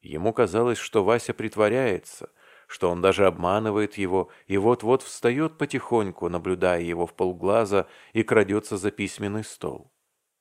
[0.01, 2.31] Ему казалось, что Вася притворяется,
[2.73, 8.77] что он даже обманывает его и вот-вот встает потихоньку, наблюдая его в полглаза и крадется
[8.77, 9.93] за письменный стол.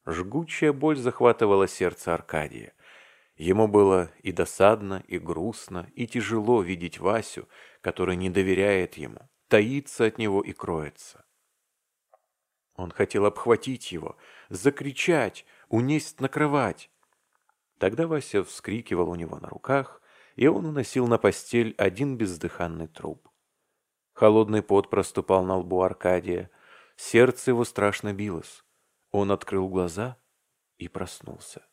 [0.07, 2.73] Жгучая боль захватывала сердце Аркадия.
[3.37, 7.51] Ему было и досадно, и грустно, и тяжело видеть Васю,
[7.83, 11.27] который не доверяет ему, таится от него и кроется.
[12.77, 14.17] Он хотел обхватить его,
[14.49, 16.91] закричать, унесть на кровать.
[17.77, 20.02] Тогда Вася вскрикивал у него на руках,
[20.37, 23.29] и он уносил на постель один бездыханный труп.
[24.13, 26.51] Холодный пот проступал на лбу Аркадия,
[26.97, 28.65] сердце его страшно билось.
[29.11, 30.17] Он открыл глаза
[30.79, 31.67] и проснулся.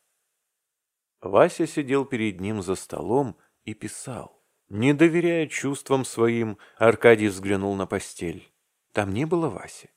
[1.21, 4.43] Вася сидел перед ним за столом и писал.
[4.69, 8.51] Не доверяя чувствам своим, Аркадий взглянул на постель.
[8.93, 9.89] Там не было Васи.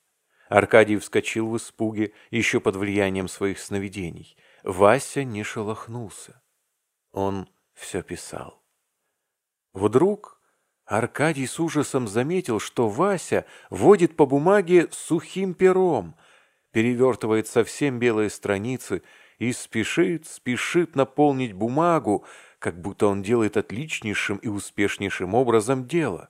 [0.49, 4.37] Аркадий вскочил в испуге, еще под влиянием своих сновидений.
[4.65, 6.43] Вася не шелохнулся.
[7.13, 8.63] Он все писал.
[9.73, 10.41] Вдруг
[10.85, 16.17] Аркадий с ужасом заметил, что Вася водит по бумаге сухим пером,
[16.73, 19.03] перевертывает совсем белые страницы,
[19.39, 22.25] и спешит, спешит наполнить бумагу,
[22.59, 26.29] как будто он делает отличнейшим и успешнейшим образом дело.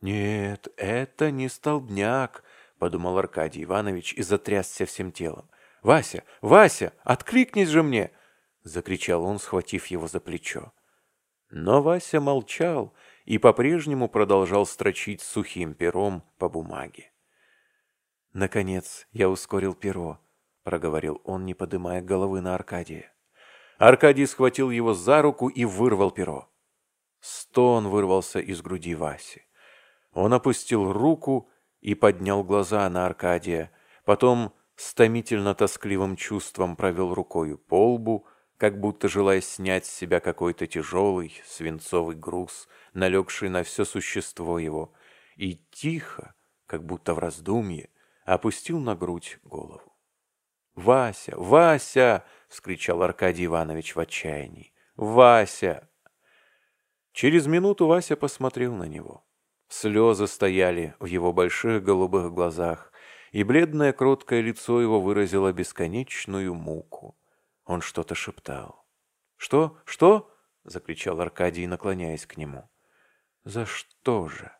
[0.00, 2.42] «Нет, это не столбняк»,—
[2.78, 5.50] подумал Аркадий Иванович и затрясся всем телом.
[5.82, 8.10] «Вася, Вася, откликнись же мне!»—
[8.62, 10.72] закричал он, схватив его за плечо.
[11.50, 12.94] Но Вася молчал
[13.24, 17.12] и по-прежнему продолжал строчить сухим пером по бумаге.
[18.32, 20.20] Наконец я ускорил перо.—
[20.62, 23.12] проговорил он, не подымая головы на Аркадия.
[23.78, 26.50] Аркадий схватил его за руку и вырвал перо.
[27.20, 29.42] Стон вырвался из груди Васи.
[30.12, 31.48] Он опустил руку
[31.80, 33.70] и поднял глаза на Аркадия,
[34.04, 38.26] потом с томительно-тоскливым чувством провел рукою по лбу,
[38.60, 44.92] как будто желая снять с себя какой-то тяжелый свинцовый груз, налегший на все существо его,
[45.36, 46.34] и тихо,
[46.66, 47.88] как будто в раздумье,
[48.26, 49.96] опустил на грудь голову.
[50.74, 51.32] «Вася!
[51.38, 54.74] Вася!»— вскричал Аркадий Иванович в отчаянии.
[54.94, 55.88] «Вася!»
[57.12, 59.24] Через минуту Вася посмотрел на него.
[59.68, 62.92] Слезы стояли в его больших голубых глазах,
[63.32, 67.16] и бледное кроткое лицо его выразило бесконечную муку.
[67.64, 68.86] Он что-то шептал.
[69.36, 69.78] «Что?
[69.84, 72.68] Что?»— закричал Аркадий, наклоняясь к нему.
[73.44, 74.52] «За что же?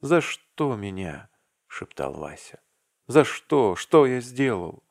[0.00, 1.28] За что меня?»—
[1.66, 2.60] шептал Вася.
[3.06, 3.76] «За что?
[3.76, 4.84] Что я сделал?»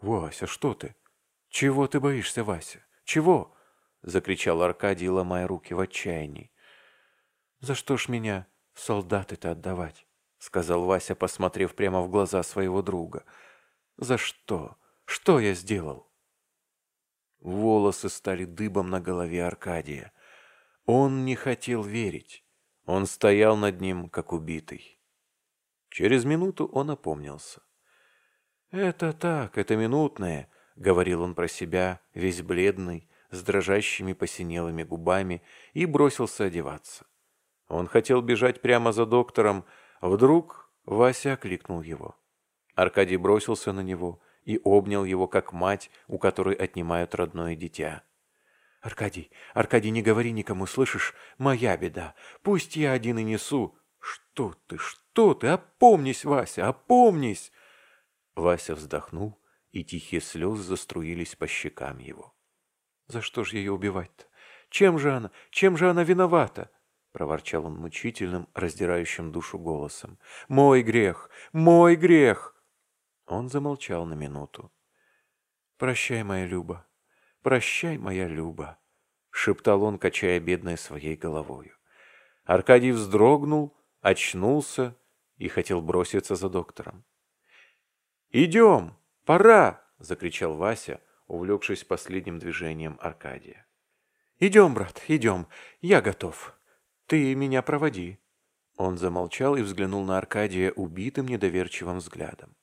[0.00, 0.94] «Вася, что ты?
[1.48, 2.84] Чего ты боишься, Вася?
[3.04, 3.54] Чего?»—
[4.02, 6.52] закричал Аркадий, ломая руки в отчаянии.
[7.60, 10.06] «За что ж меня солдаты-то отдавать?»—
[10.38, 13.24] сказал Вася, посмотрев прямо в глаза своего друга.
[13.98, 14.78] «За что?
[15.04, 16.09] Что я сделал?»
[17.40, 20.12] Волосы стали дыбом на голове Аркадия.
[20.84, 22.44] Он не хотел верить.
[22.84, 24.98] Он стоял над ним, как убитый.
[25.88, 27.62] Через минуту он опомнился.
[28.70, 35.86] «Это так, это минутное»,— говорил он про себя, весь бледный, с дрожащими посинелыми губами, и
[35.86, 37.06] бросился одеваться.
[37.68, 39.64] Он хотел бежать прямо за доктором,
[40.00, 42.16] вдруг Вася окликнул его.
[42.74, 48.02] Аркадий бросился на него и обнял его, как мать, у которой отнимают родное дитя.
[48.80, 51.14] «Аркадий, Аркадий, не говори никому, слышишь?
[51.38, 52.14] Моя беда.
[52.42, 53.76] Пусть я один и несу».
[54.00, 55.48] «Что ты, что ты?
[55.48, 57.52] Опомнись, Вася, опомнись!»
[58.34, 59.38] Вася вздохнул,
[59.70, 62.34] и тихие слезы заструились по щекам его.
[63.06, 64.24] «За что же ее убивать-то?
[64.70, 65.30] Чем же она?
[65.50, 66.70] Чем же она виновата?»
[67.12, 70.18] проворчал он мучительным, раздирающим душу голосом.
[70.48, 71.30] «Мой грех!
[71.52, 72.56] Мой грех!»
[73.30, 74.72] Он замолчал на минуту.
[75.78, 76.84] «Прощай, моя Люба!
[77.42, 78.80] Прощай, моя Люба!»
[79.30, 81.76] шептал он, качая бедной своей головою.
[82.42, 84.96] Аркадий вздрогнул, очнулся
[85.36, 87.04] и хотел броситься за доктором.
[88.30, 88.96] «Идем!
[89.24, 93.64] Пора!»— закричал Вася, увлекшись последним движением Аркадия.
[94.40, 95.46] «Идем, брат, идем.
[95.80, 96.52] Я готов.
[97.06, 98.18] Ты меня проводи».
[98.76, 102.56] Он замолчал и взглянул на Аркадия убитым недоверчивым взглядом.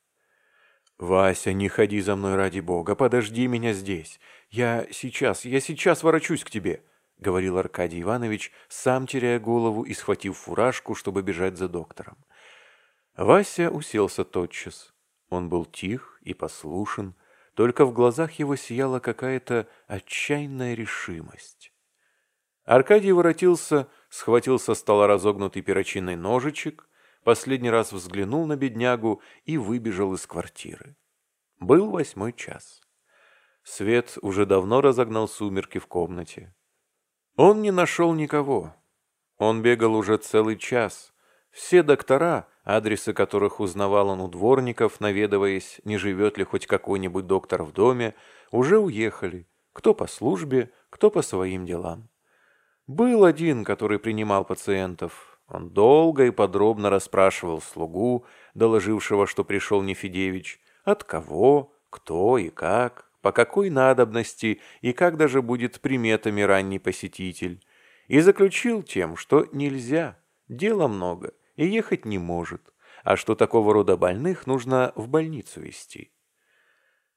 [0.98, 4.20] «Вася, не ходи за мной ради бога, подожди меня здесь.
[4.50, 6.82] Я сейчас, я сейчас ворочусь к тебе»,—
[7.20, 12.18] говорил Аркадий Иванович, сам теряя голову и схватив фуражку, чтобы бежать за доктором.
[13.16, 14.94] Вася уселся тотчас.
[15.30, 17.16] Он был тих и послушен,
[17.54, 21.74] только в глазах его сияла какая-то отчаянная решимость.
[22.66, 26.87] Аркадий воротился, схватил со стола разогнутый перочинный ножичек,
[27.28, 30.96] последний раз взглянул на беднягу и выбежал из квартиры.
[31.60, 32.80] Был восьмой час.
[33.63, 36.56] Свет уже давно разогнал сумерки в комнате.
[37.36, 38.74] Он не нашел никого.
[39.38, 41.13] Он бегал уже целый час.
[41.52, 47.63] Все доктора, адресы которых узнавал он у дворников, наведываясь, не живет ли хоть какой-нибудь доктор
[47.63, 48.16] в доме,
[48.52, 52.08] уже уехали, кто по службе, кто по своим делам.
[52.88, 55.37] Был один, который принимал пациентов.
[55.48, 63.10] Он долго и подробно расспрашивал слугу, доложившего, что пришел Нефедевич, от кого, кто и как,
[63.22, 67.64] по какой надобности и как даже будет приметами ранний посетитель,
[68.08, 70.18] и заключил тем, что нельзя,
[70.50, 76.12] дела много, и ехать не может, а что такого рода больных нужно в больницу везти.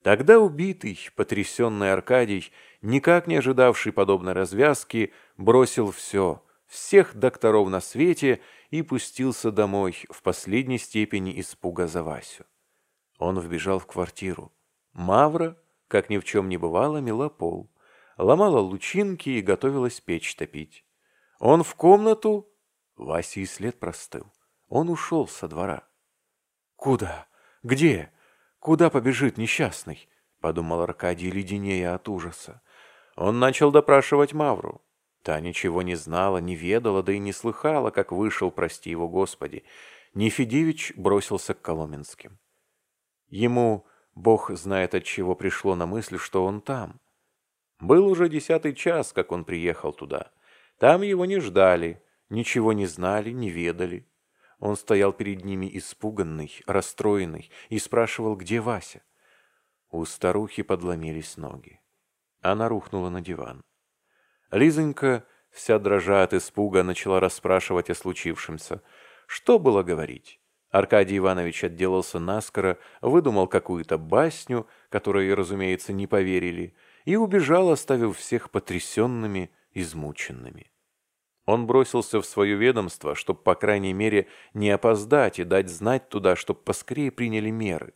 [0.03, 8.40] Тогда убитый, потрясенный Аркадий, никак не ожидавший подобной развязки, бросил все, всех докторов на свете
[8.70, 12.46] и пустился домой в последней степени испуга за Васю.
[13.18, 14.52] Он вбежал в квартиру.
[14.92, 17.70] Мавра, как ни в чем не бывало, мела пол,
[18.16, 20.85] ломала лучинки и готовилась печь топить.
[21.40, 22.48] Он в комнату,
[22.96, 24.33] Вася и след простыл.
[24.68, 25.88] Он ушел со двора.
[26.76, 27.26] «Куда?
[27.64, 28.12] Где?
[28.61, 30.09] Куда побежит несчастный?»—
[30.40, 32.62] подумал Аркадий, леденея от ужаса.
[33.16, 34.85] Он начал допрашивать Мавру.
[35.22, 39.64] Та ничего не знала, не ведала, да и не слыхала, как вышел, прости его Господи.
[40.14, 42.38] Нефедевич бросился к Коломенским.
[43.28, 47.00] Ему, Бог знает от чего, пришло на мысль, что он там.
[47.78, 50.33] Был уже десятый час, как он приехал туда.
[50.78, 54.06] Там его не ждали, ничего не знали, не ведали.
[54.59, 59.02] Он стоял перед ними испуганный, расстроенный и спрашивал, где Вася.
[59.90, 61.80] У старухи подломились ноги.
[62.40, 63.62] Она рухнула на диван.
[64.50, 68.82] Лизонька, вся дрожа от испуга, начала расспрашивать о случившемся.
[69.26, 70.40] Что было говорить?
[70.70, 78.50] Аркадий Иванович отделался наскоро, выдумал какую-то басню, которой, разумеется, не поверили, и убежал, оставив всех
[78.50, 80.70] потрясенными, измученными.
[81.46, 86.36] Он бросился в свое ведомство, чтобы, по крайней мере, не опоздать и дать знать туда,
[86.36, 87.94] чтобы поскорее приняли меры.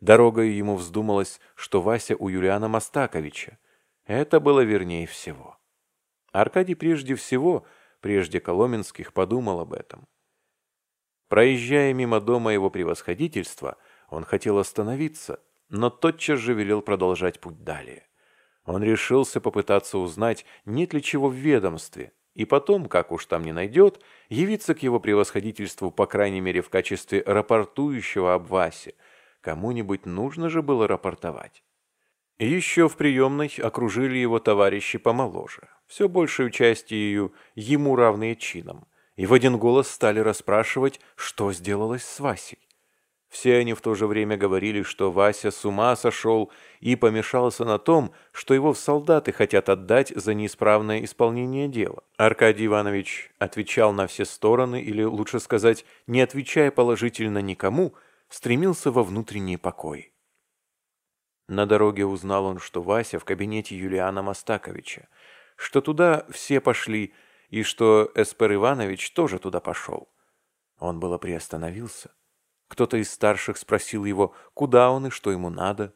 [0.00, 3.58] Дорогой ему вздумалось, что Вася у Юлиана Мастаковича.
[4.06, 5.59] Это было вернее всего.
[6.32, 7.66] Аркадий прежде всего,
[8.00, 10.06] прежде Коломенских, подумал об этом.
[11.28, 13.76] Проезжая мимо дома его превосходительства,
[14.08, 18.06] он хотел остановиться, но тотчас же велел продолжать путь далее.
[18.64, 23.52] Он решился попытаться узнать, нет ли чего в ведомстве, и потом, как уж там не
[23.52, 28.94] найдет, явиться к его превосходительству, по крайней мере, в качестве рапортующего об Васе.
[29.40, 31.64] Кому-нибудь нужно же было рапортовать.
[32.38, 39.32] Еще в приемной окружили его товарищи помоложе, все большую частью ему равные чином, и в
[39.32, 42.60] один голос стали расспрашивать, что сделалось с Васей.
[43.28, 47.78] Все они в то же время говорили, что Вася с ума сошел и помешался на
[47.80, 52.04] том, что его в солдаты хотят отдать за неисправное исполнение дела.
[52.16, 57.94] Аркадий Иванович отвечал на все стороны, или, лучше сказать, не отвечая положительно никому,
[58.28, 60.12] стремился во внутренний покой.
[61.48, 65.08] На дороге узнал он, что Вася в кабинете Юлиана Мастаковича,
[65.60, 67.12] что туда все пошли,
[67.48, 70.08] и что Эспер Иванович тоже туда пошел.
[70.78, 72.10] Он было приостановился
[72.70, 75.92] кто-то из старших спросил его, куда он и что ему надо.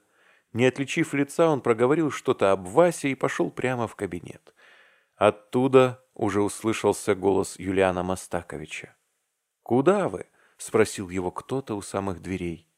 [0.52, 4.52] Не отличив лица, он проговорил что-то об Васе и пошел прямо в кабинет.
[5.14, 8.96] Оттуда уже услышался голос Юлиана Мастаковича.
[9.62, 12.68] «Куда вы?»— спросил его кто-то у самых дверей.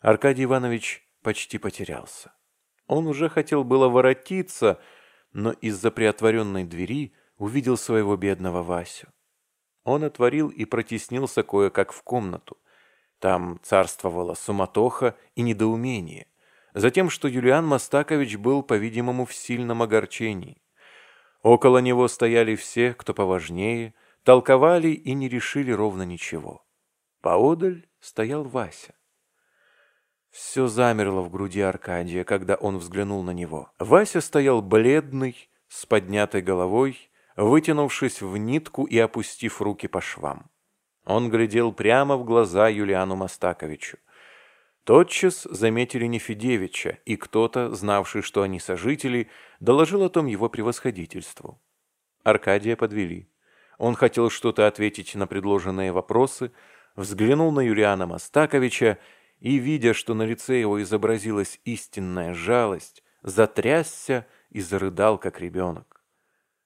[0.00, 2.34] Аркадий Иванович почти потерялся.
[2.88, 4.80] Он уже хотел было воротиться,
[5.32, 9.08] но из-за приотворенной двери увидел своего бедного Васю.
[9.84, 12.56] Он отворил и протеснился кое-как в комнату.
[13.18, 16.26] Там царствовала суматоха и недоумение.
[16.74, 20.62] Затем, что Юлиан Мастакович был, по-видимому, в сильном огорчении.
[21.42, 26.64] Около него стояли все, кто поважнее, толковали и не решили ровно ничего.
[27.20, 28.94] Поодаль стоял Вася.
[30.32, 33.70] Все замерло в груди Аркадия, когда он взглянул на него.
[33.78, 40.50] Вася стоял бледный, с поднятой головой, вытянувшись в нитку и опустив руки по швам.
[41.04, 43.98] Он глядел прямо в глаза Юлиану Мастаковичу.
[44.84, 49.28] Тотчас заметили Нефедевича, и кто-то, знавший, что они сожители,
[49.60, 51.60] доложил о том его превосходительству.
[52.24, 53.28] Аркадия подвели.
[53.78, 56.52] Он хотел что-то ответить на предложенные вопросы,
[56.96, 58.98] взглянул на Юлиана Мастаковича
[59.42, 66.00] и, видя, что на лице его изобразилась истинная жалость, затрясся и зарыдал, как ребенок.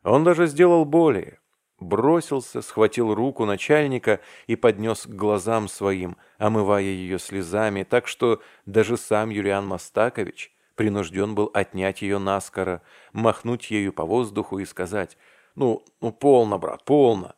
[0.05, 1.41] Он даже сделал более.
[1.79, 8.99] Бросился, схватил руку начальника и поднес к глазам своим, омывая ее слезами, так что даже
[8.99, 15.17] сам Юлиан Мастакович принужден был отнять ее наскоро, махнуть ею по воздуху и сказать
[15.55, 17.37] «Ну, ну, полно, брат, полно.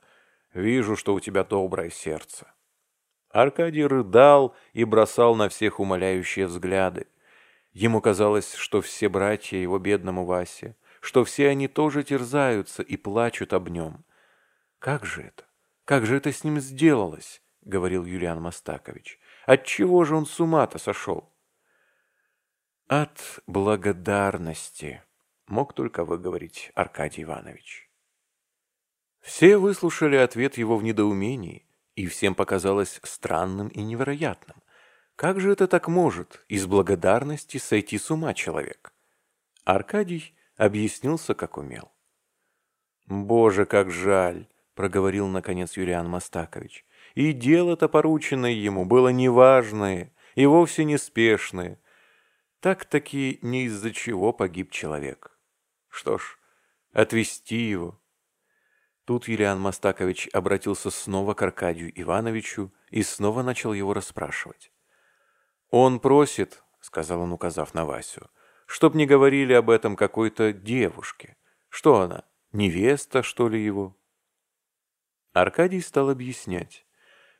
[0.53, 2.49] Вижу, что у тебя доброе сердце».
[3.43, 7.07] Аркадий рыдал и бросал на всех умоляющие взгляды.
[7.73, 13.53] Ему казалось, что все братья его бедному Васе, что все они тоже терзаются и плачут
[13.53, 14.05] об нем.
[14.81, 15.45] «Как же это?
[15.85, 19.21] Как же это с ним сделалось?»— говорил Юлиан Мастакович.
[19.47, 21.33] «Отчего же он с ума-то сошел?»
[22.89, 25.05] «От благодарности»,—
[25.47, 27.89] мог только выговорить Аркадий Иванович.
[29.21, 31.68] Все выслушали ответ его в недоумении,
[31.99, 34.63] и всем показалось странным и невероятным.
[35.17, 38.93] Как же это так может из благодарности сойти с ума человек?
[39.65, 41.91] Аркадий объяснился, как умел.
[43.07, 44.47] «Боже, как жаль!»—
[44.77, 46.87] проговорил, наконец, Юлиан Мастакович.
[47.17, 51.81] «И дело-то порученное ему было неважное и вовсе неспешное.
[52.61, 55.37] Так-таки не из-за чего погиб человек.
[55.89, 56.39] Что ж,
[56.93, 58.01] отвести его».
[59.09, 64.71] Тут Юлиан Мастакович обратился снова к Аркадию Ивановичу и снова начал его расспрашивать.
[65.71, 68.29] «Он просит»,— сказал он, указав на Васю,
[68.67, 71.39] «чтоб не говорили об этом какой-то девушке.
[71.71, 73.97] Что она, невеста, что ли, его?»
[75.33, 76.85] Аркадий стал объяснять.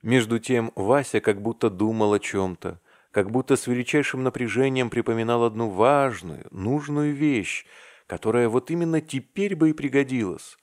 [0.01, 5.69] Между тем Вася как будто думал о чем-то, как будто с величайшим напряжением припоминал одну
[5.69, 7.67] важную, нужную вещь,
[8.07, 10.57] которая вот именно теперь бы и пригодилась.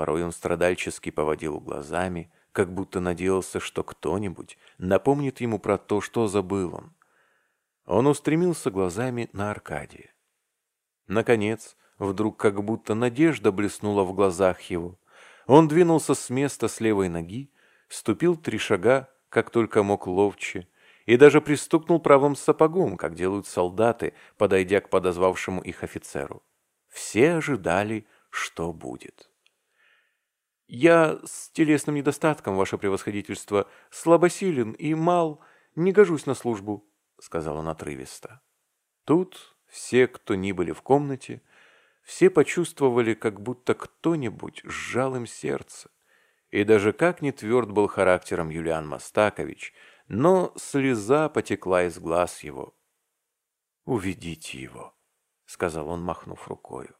[0.00, 6.26] Порой он страдальчески поводил глазами, как будто надеялся, что кто-нибудь напомнит ему про то, что
[6.26, 6.94] забыл он.
[7.84, 10.14] Он устремился глазами на Аркадия.
[11.06, 14.98] Наконец, вдруг как будто надежда блеснула в глазах его.
[15.46, 17.52] Он двинулся с места с левой ноги,
[17.90, 20.66] ступил три шага, как только мог ловче,
[21.04, 26.42] и даже пристукнул правым сапогом, как делают солдаты, подойдя к подозвавшему их офицеру.
[26.88, 29.29] Все ожидали, что будет.
[30.72, 35.42] «Я с телесным недостатком, ваше превосходительство, слабосилен и мал,
[35.74, 36.88] не гожусь на службу»,—
[37.20, 38.40] сказал он отрывисто.
[39.04, 41.42] Тут все, кто ни были в комнате,
[42.04, 45.90] все почувствовали, как будто кто-нибудь сжал им сердце.
[46.50, 49.74] И даже как не тверд был характером Юлиан Мастакович,
[50.06, 52.76] но слеза потекла из глаз его.
[53.86, 54.94] «Уведите его»,—
[55.46, 56.94] сказал он, махнув рукою.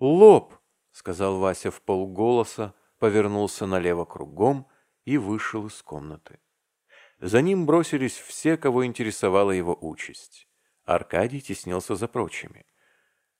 [0.00, 0.54] «Лоб!»
[0.94, 4.68] Сказал Вася в полголоса, повернулся налево кругом
[5.04, 6.38] и вышел из комнаты.
[7.18, 10.48] За ним бросились все, кого интересовала его участь.
[10.84, 12.64] Аркадий теснился за прочими.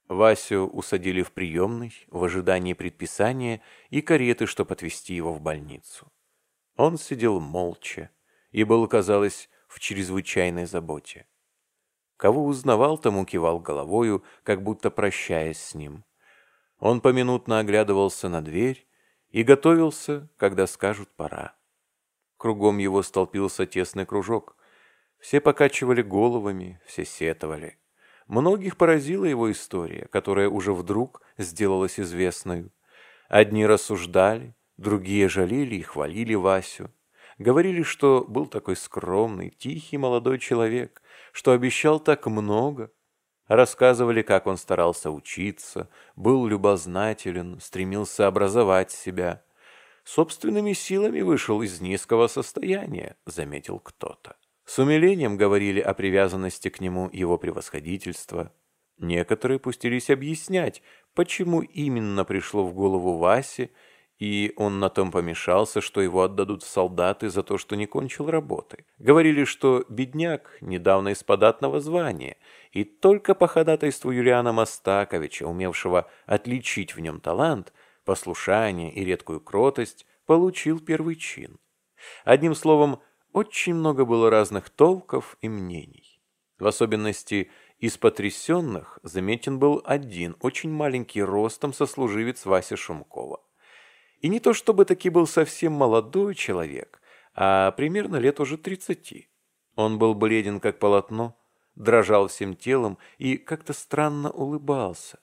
[0.09, 6.13] Васю усадили в приемный в ожидании предписания и кареты, чтобы отвезти его в больницу.
[6.77, 8.11] Он сидел молча
[8.51, 11.29] и был, казалось, в чрезвычайной заботе.
[12.17, 16.05] Кого узнавал, тому кивал головою, как будто прощаясь с ним.
[16.85, 18.87] Он поминутно оглядывался на дверь
[19.31, 21.57] и готовился, когда скажут «пора».
[22.37, 24.55] Кругом его столпился тесный кружок.
[25.19, 27.79] Все покачивали головами, все сетовали.
[28.27, 32.71] Многих поразила его история, которая уже вдруг сделалась известной.
[33.31, 36.91] Одни рассуждали, другие жалели и хвалили Васю.
[37.39, 41.01] Говорили, что был такой скромный, тихий молодой человек,
[41.33, 42.93] что обещал так много,
[43.49, 49.43] Рассказывали, как он старался учиться, был любознателен, стремился образовать себя.
[50.05, 54.37] Собственными силами вышел из низкого состояния, заметил кто-то.
[54.65, 58.51] С умилением говорили о привязанности к нему его превосходительства.
[58.97, 60.83] Некоторые пустились объяснять,
[61.15, 63.71] почему именно пришло в голову Васе
[64.19, 68.31] и он на том помешался, что его отдадут в солдаты за то, что не кончил
[68.31, 68.87] работы.
[68.99, 72.37] Говорили, что бедняк недавно из податного звания,
[72.75, 77.73] и только по ходатайству Юлиана Мастаковича, умевшего отличить в нем талант,
[78.05, 81.59] послушание и редкую кротость, получил первый чин.
[82.25, 83.01] Одним словом,
[83.33, 86.21] очень много было разных толков и мнений.
[86.59, 93.41] В особенности из потрясенных заметен был один, очень маленький ростом сослуживец Вася Шумкова.
[94.21, 97.01] И не то чтобы таки был совсем молодой человек,
[97.35, 99.29] а примерно лет уже тридцати.
[99.77, 101.37] Он был бледен, как полотно,
[101.75, 105.19] дрожал всем телом и как-то странно улыбался.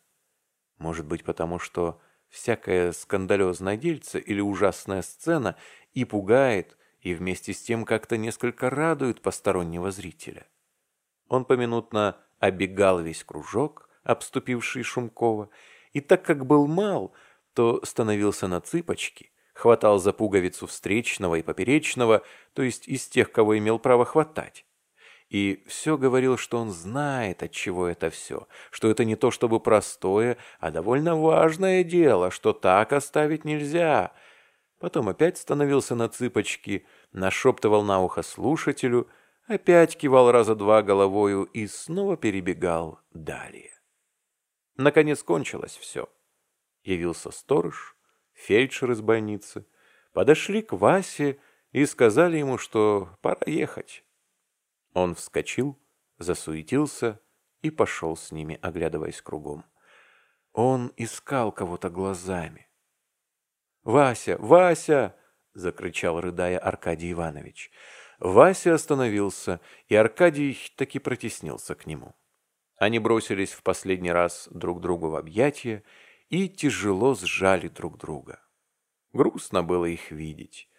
[0.77, 5.55] Может быть, потому что всякая скандалезная дельца или ужасная сцена
[5.93, 10.47] и пугает, и вместе с тем как-то несколько радует постороннего зрителя.
[11.27, 15.49] Он поминутно обегал весь кружок, обступивший Шумкова,
[15.93, 17.13] и так как был мал,
[17.53, 22.23] то становился на цыпочки, хватал за пуговицу встречного и поперечного,
[22.53, 24.65] то есть из тех, кого имел право хватать.
[25.31, 29.61] И все говорил, что он знает, от чего это все, что это не то чтобы
[29.61, 34.11] простое, а довольно важное дело, что так оставить нельзя.
[34.77, 39.07] Потом опять становился на цыпочки, нашептывал на ухо слушателю,
[39.47, 43.71] опять кивал раза два головою и снова перебегал далее.
[44.75, 46.09] Наконец кончилось все.
[46.83, 47.95] Явился сторож,
[48.33, 49.65] фельдшер из больницы,
[50.11, 51.39] подошли к Васе
[51.71, 54.03] и сказали ему, что пора ехать.
[54.93, 55.79] Он вскочил,
[56.17, 57.19] засуетился
[57.61, 59.65] и пошел с ними, оглядываясь кругом.
[60.53, 62.67] Он искал кого-то глазами.
[63.83, 64.37] «Вася!
[64.37, 65.15] Вася!»—
[65.53, 67.71] закричал, рыдая, Аркадий Иванович.
[68.19, 72.13] Вася остановился, и Аркадий таки протеснился к нему.
[72.77, 75.83] Они бросились в последний раз друг другу в объятия
[76.29, 78.39] и тяжело сжали друг друга.
[79.13, 80.70] Грустно было их видеть.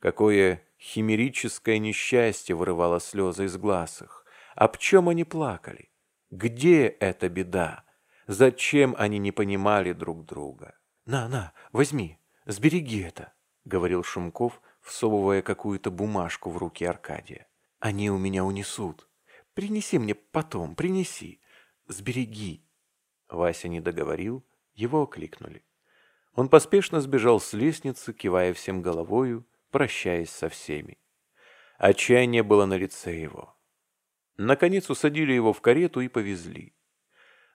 [0.00, 4.24] Какое химерическое несчастье вырывало слезы из глаз их.
[4.54, 5.90] Об чем они плакали?
[6.30, 7.84] Где эта беда?
[8.26, 10.74] Зачем они не понимали друг друга?
[11.06, 13.32] «На, на, возьми, сбереги это»,—
[13.64, 17.48] говорил Шумков, всовывая какую-то бумажку в руки Аркадия.
[17.78, 19.08] «Они у меня унесут.
[19.54, 21.40] Принеси мне потом, принеси.
[21.86, 22.62] Сбереги».
[23.30, 24.44] Вася не договорил,
[24.74, 25.64] его окликнули.
[26.34, 30.98] Он поспешно сбежал с лестницы, кивая всем головою, прощаясь со всеми.
[31.78, 33.56] Отчаяние было на лице его.
[34.36, 36.74] Наконец усадили его в карету и повезли.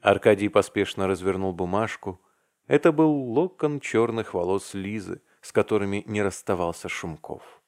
[0.01, 2.22] Аркадий поспешно развернул бумажку.
[2.68, 7.61] Это был локон черных волос Лизы, с которыми не расставался Шумков.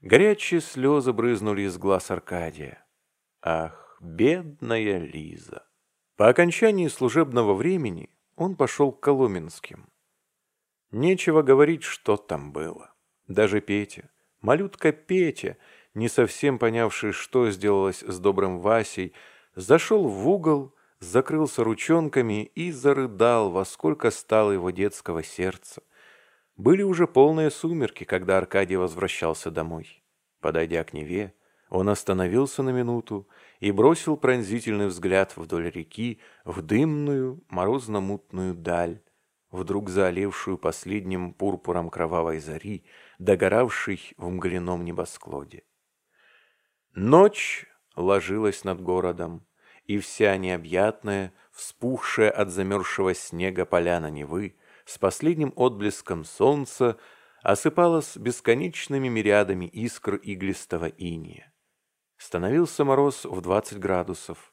[0.00, 2.86] Горячие слезы брызнули из глаз Аркадия.
[3.40, 5.66] Ах, бедная Лиза!
[6.16, 9.88] По окончании служебного времени он пошел к Коломенским.
[10.90, 12.93] Нечего говорить, что там было.
[13.28, 14.10] Даже Петя,
[14.40, 15.56] малютка Петя,
[15.94, 19.14] не совсем понявший, что сделалось с добрым Васей,
[19.54, 25.82] зашел в угол, закрылся ручонками и зарыдал, во сколько стало его детского сердца.
[26.56, 30.02] Были уже полные сумерки, когда Аркадий возвращался домой.
[30.40, 31.34] Подойдя к Неве,
[31.70, 39.00] он остановился на минуту и бросил пронзительный взгляд вдоль реки в дымную, морозно-мутную даль,
[39.54, 42.84] вдруг залившую последним пурпуром кровавой зари,
[43.20, 45.62] догоравший в мглином небосклоде.
[46.92, 49.46] Ночь ложилась над городом,
[49.84, 56.98] и вся необъятная, вспухшая от замерзшего снега поляна Невы, с последним отблеском солнца
[57.42, 61.52] осыпалась бесконечными мириадами искр иглистого иния.
[62.16, 64.52] Становился мороз в двадцать градусов.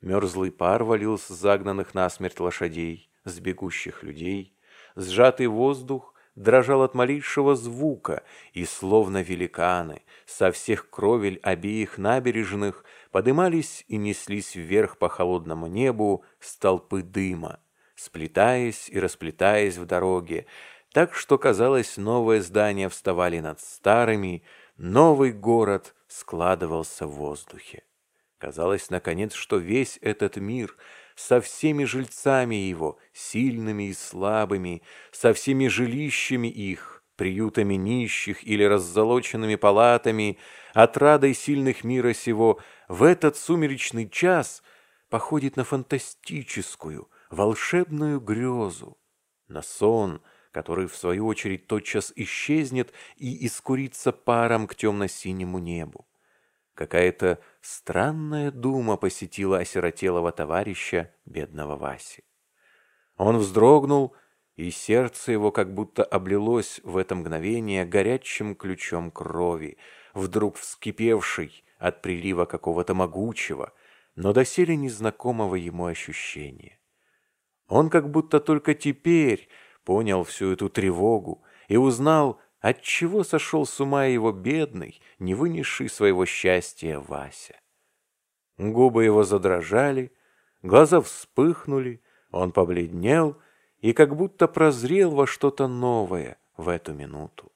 [0.00, 4.56] Мерзлый пар валил с загнанных насмерть лошадей, с бегущих людей.
[4.96, 13.84] Сжатый воздух дрожал от малейшего звука, и словно великаны со всех кровель обеих набережных подымались
[13.88, 17.60] и неслись вверх по холодному небу столпы дыма,
[17.94, 20.46] сплетаясь и расплетаясь в дороге,
[20.92, 24.42] так что, казалось, новые здания вставали над старыми,
[24.76, 27.82] новый город складывался в воздухе.
[28.38, 30.76] Казалось, наконец, что весь этот мир—
[31.14, 39.56] со всеми жильцами его, сильными и слабыми, со всеми жилищами их, приютами нищих или раззолоченными
[39.56, 40.38] палатами,
[40.74, 44.62] отрадой сильных мира сего, в этот сумеречный час
[45.08, 48.98] походит на фантастическую, волшебную грезу,
[49.48, 56.06] на сон, который, в свою очередь, тотчас исчезнет и искурится паром к темно-синему небу.
[56.74, 62.24] Какая-то странная дума посетила осиротелого товарища, бедного Васи.
[63.16, 64.14] Он вздрогнул,
[64.56, 69.78] и сердце его как будто облилось в это мгновение горячим ключом крови,
[70.12, 73.72] вдруг вскипевшей от прилива какого-то могучего,
[74.14, 76.78] но доселе незнакомого ему ощущения.
[77.68, 79.48] Он как будто только теперь,
[79.84, 86.24] понял всю эту тревогу и узнал, отчего сошел с ума его бедный, не вынесший своего
[86.24, 87.60] счастья Вася.
[88.56, 90.12] Губы его задрожали,
[90.62, 93.36] глаза вспыхнули, он побледнел
[93.80, 97.52] и как будто прозрел во что-то новое в эту минуту.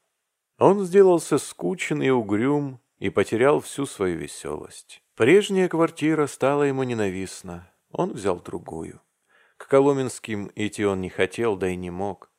[0.59, 5.01] Он сделался скучен и угрюм и потерял всю свою веселость.
[5.15, 9.01] Прежняя квартира стала ему ненавистна, он взял другую.
[9.55, 12.29] К Коломенским идти он не хотел, да и не мог.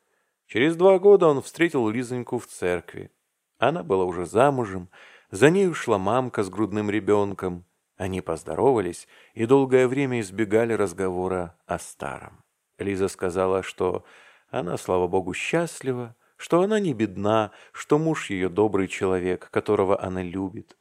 [0.49, 3.11] Через два года он встретил Лизоньку в церкви.
[3.59, 4.89] Она была уже замужем,
[5.29, 7.65] за ней ушла мамка с грудным ребенком.
[7.97, 12.43] Они поздоровались и долгое время избегали разговора о старом.
[12.79, 14.05] Лиза сказала, что
[14.49, 20.23] она, слава богу, счастлива, что она не бедна, что муж ее добрый человек, которого она
[20.23, 20.77] любит.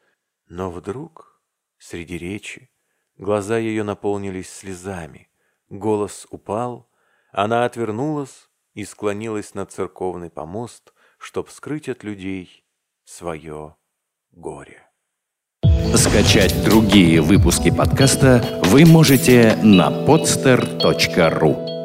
[0.48, 1.42] Но вдруг,
[1.76, 2.70] среди речи,
[3.18, 5.30] глаза ее наполнились слезами,
[5.68, 6.90] голос упал,
[7.32, 8.47] она отвернулась
[8.78, 12.64] и склонилась на церковный помост, чтоб скрыть от людей
[13.04, 13.74] свое
[14.30, 14.88] горе.
[15.96, 21.77] Скачать другие выпуски подкаста вы можете на podster.ru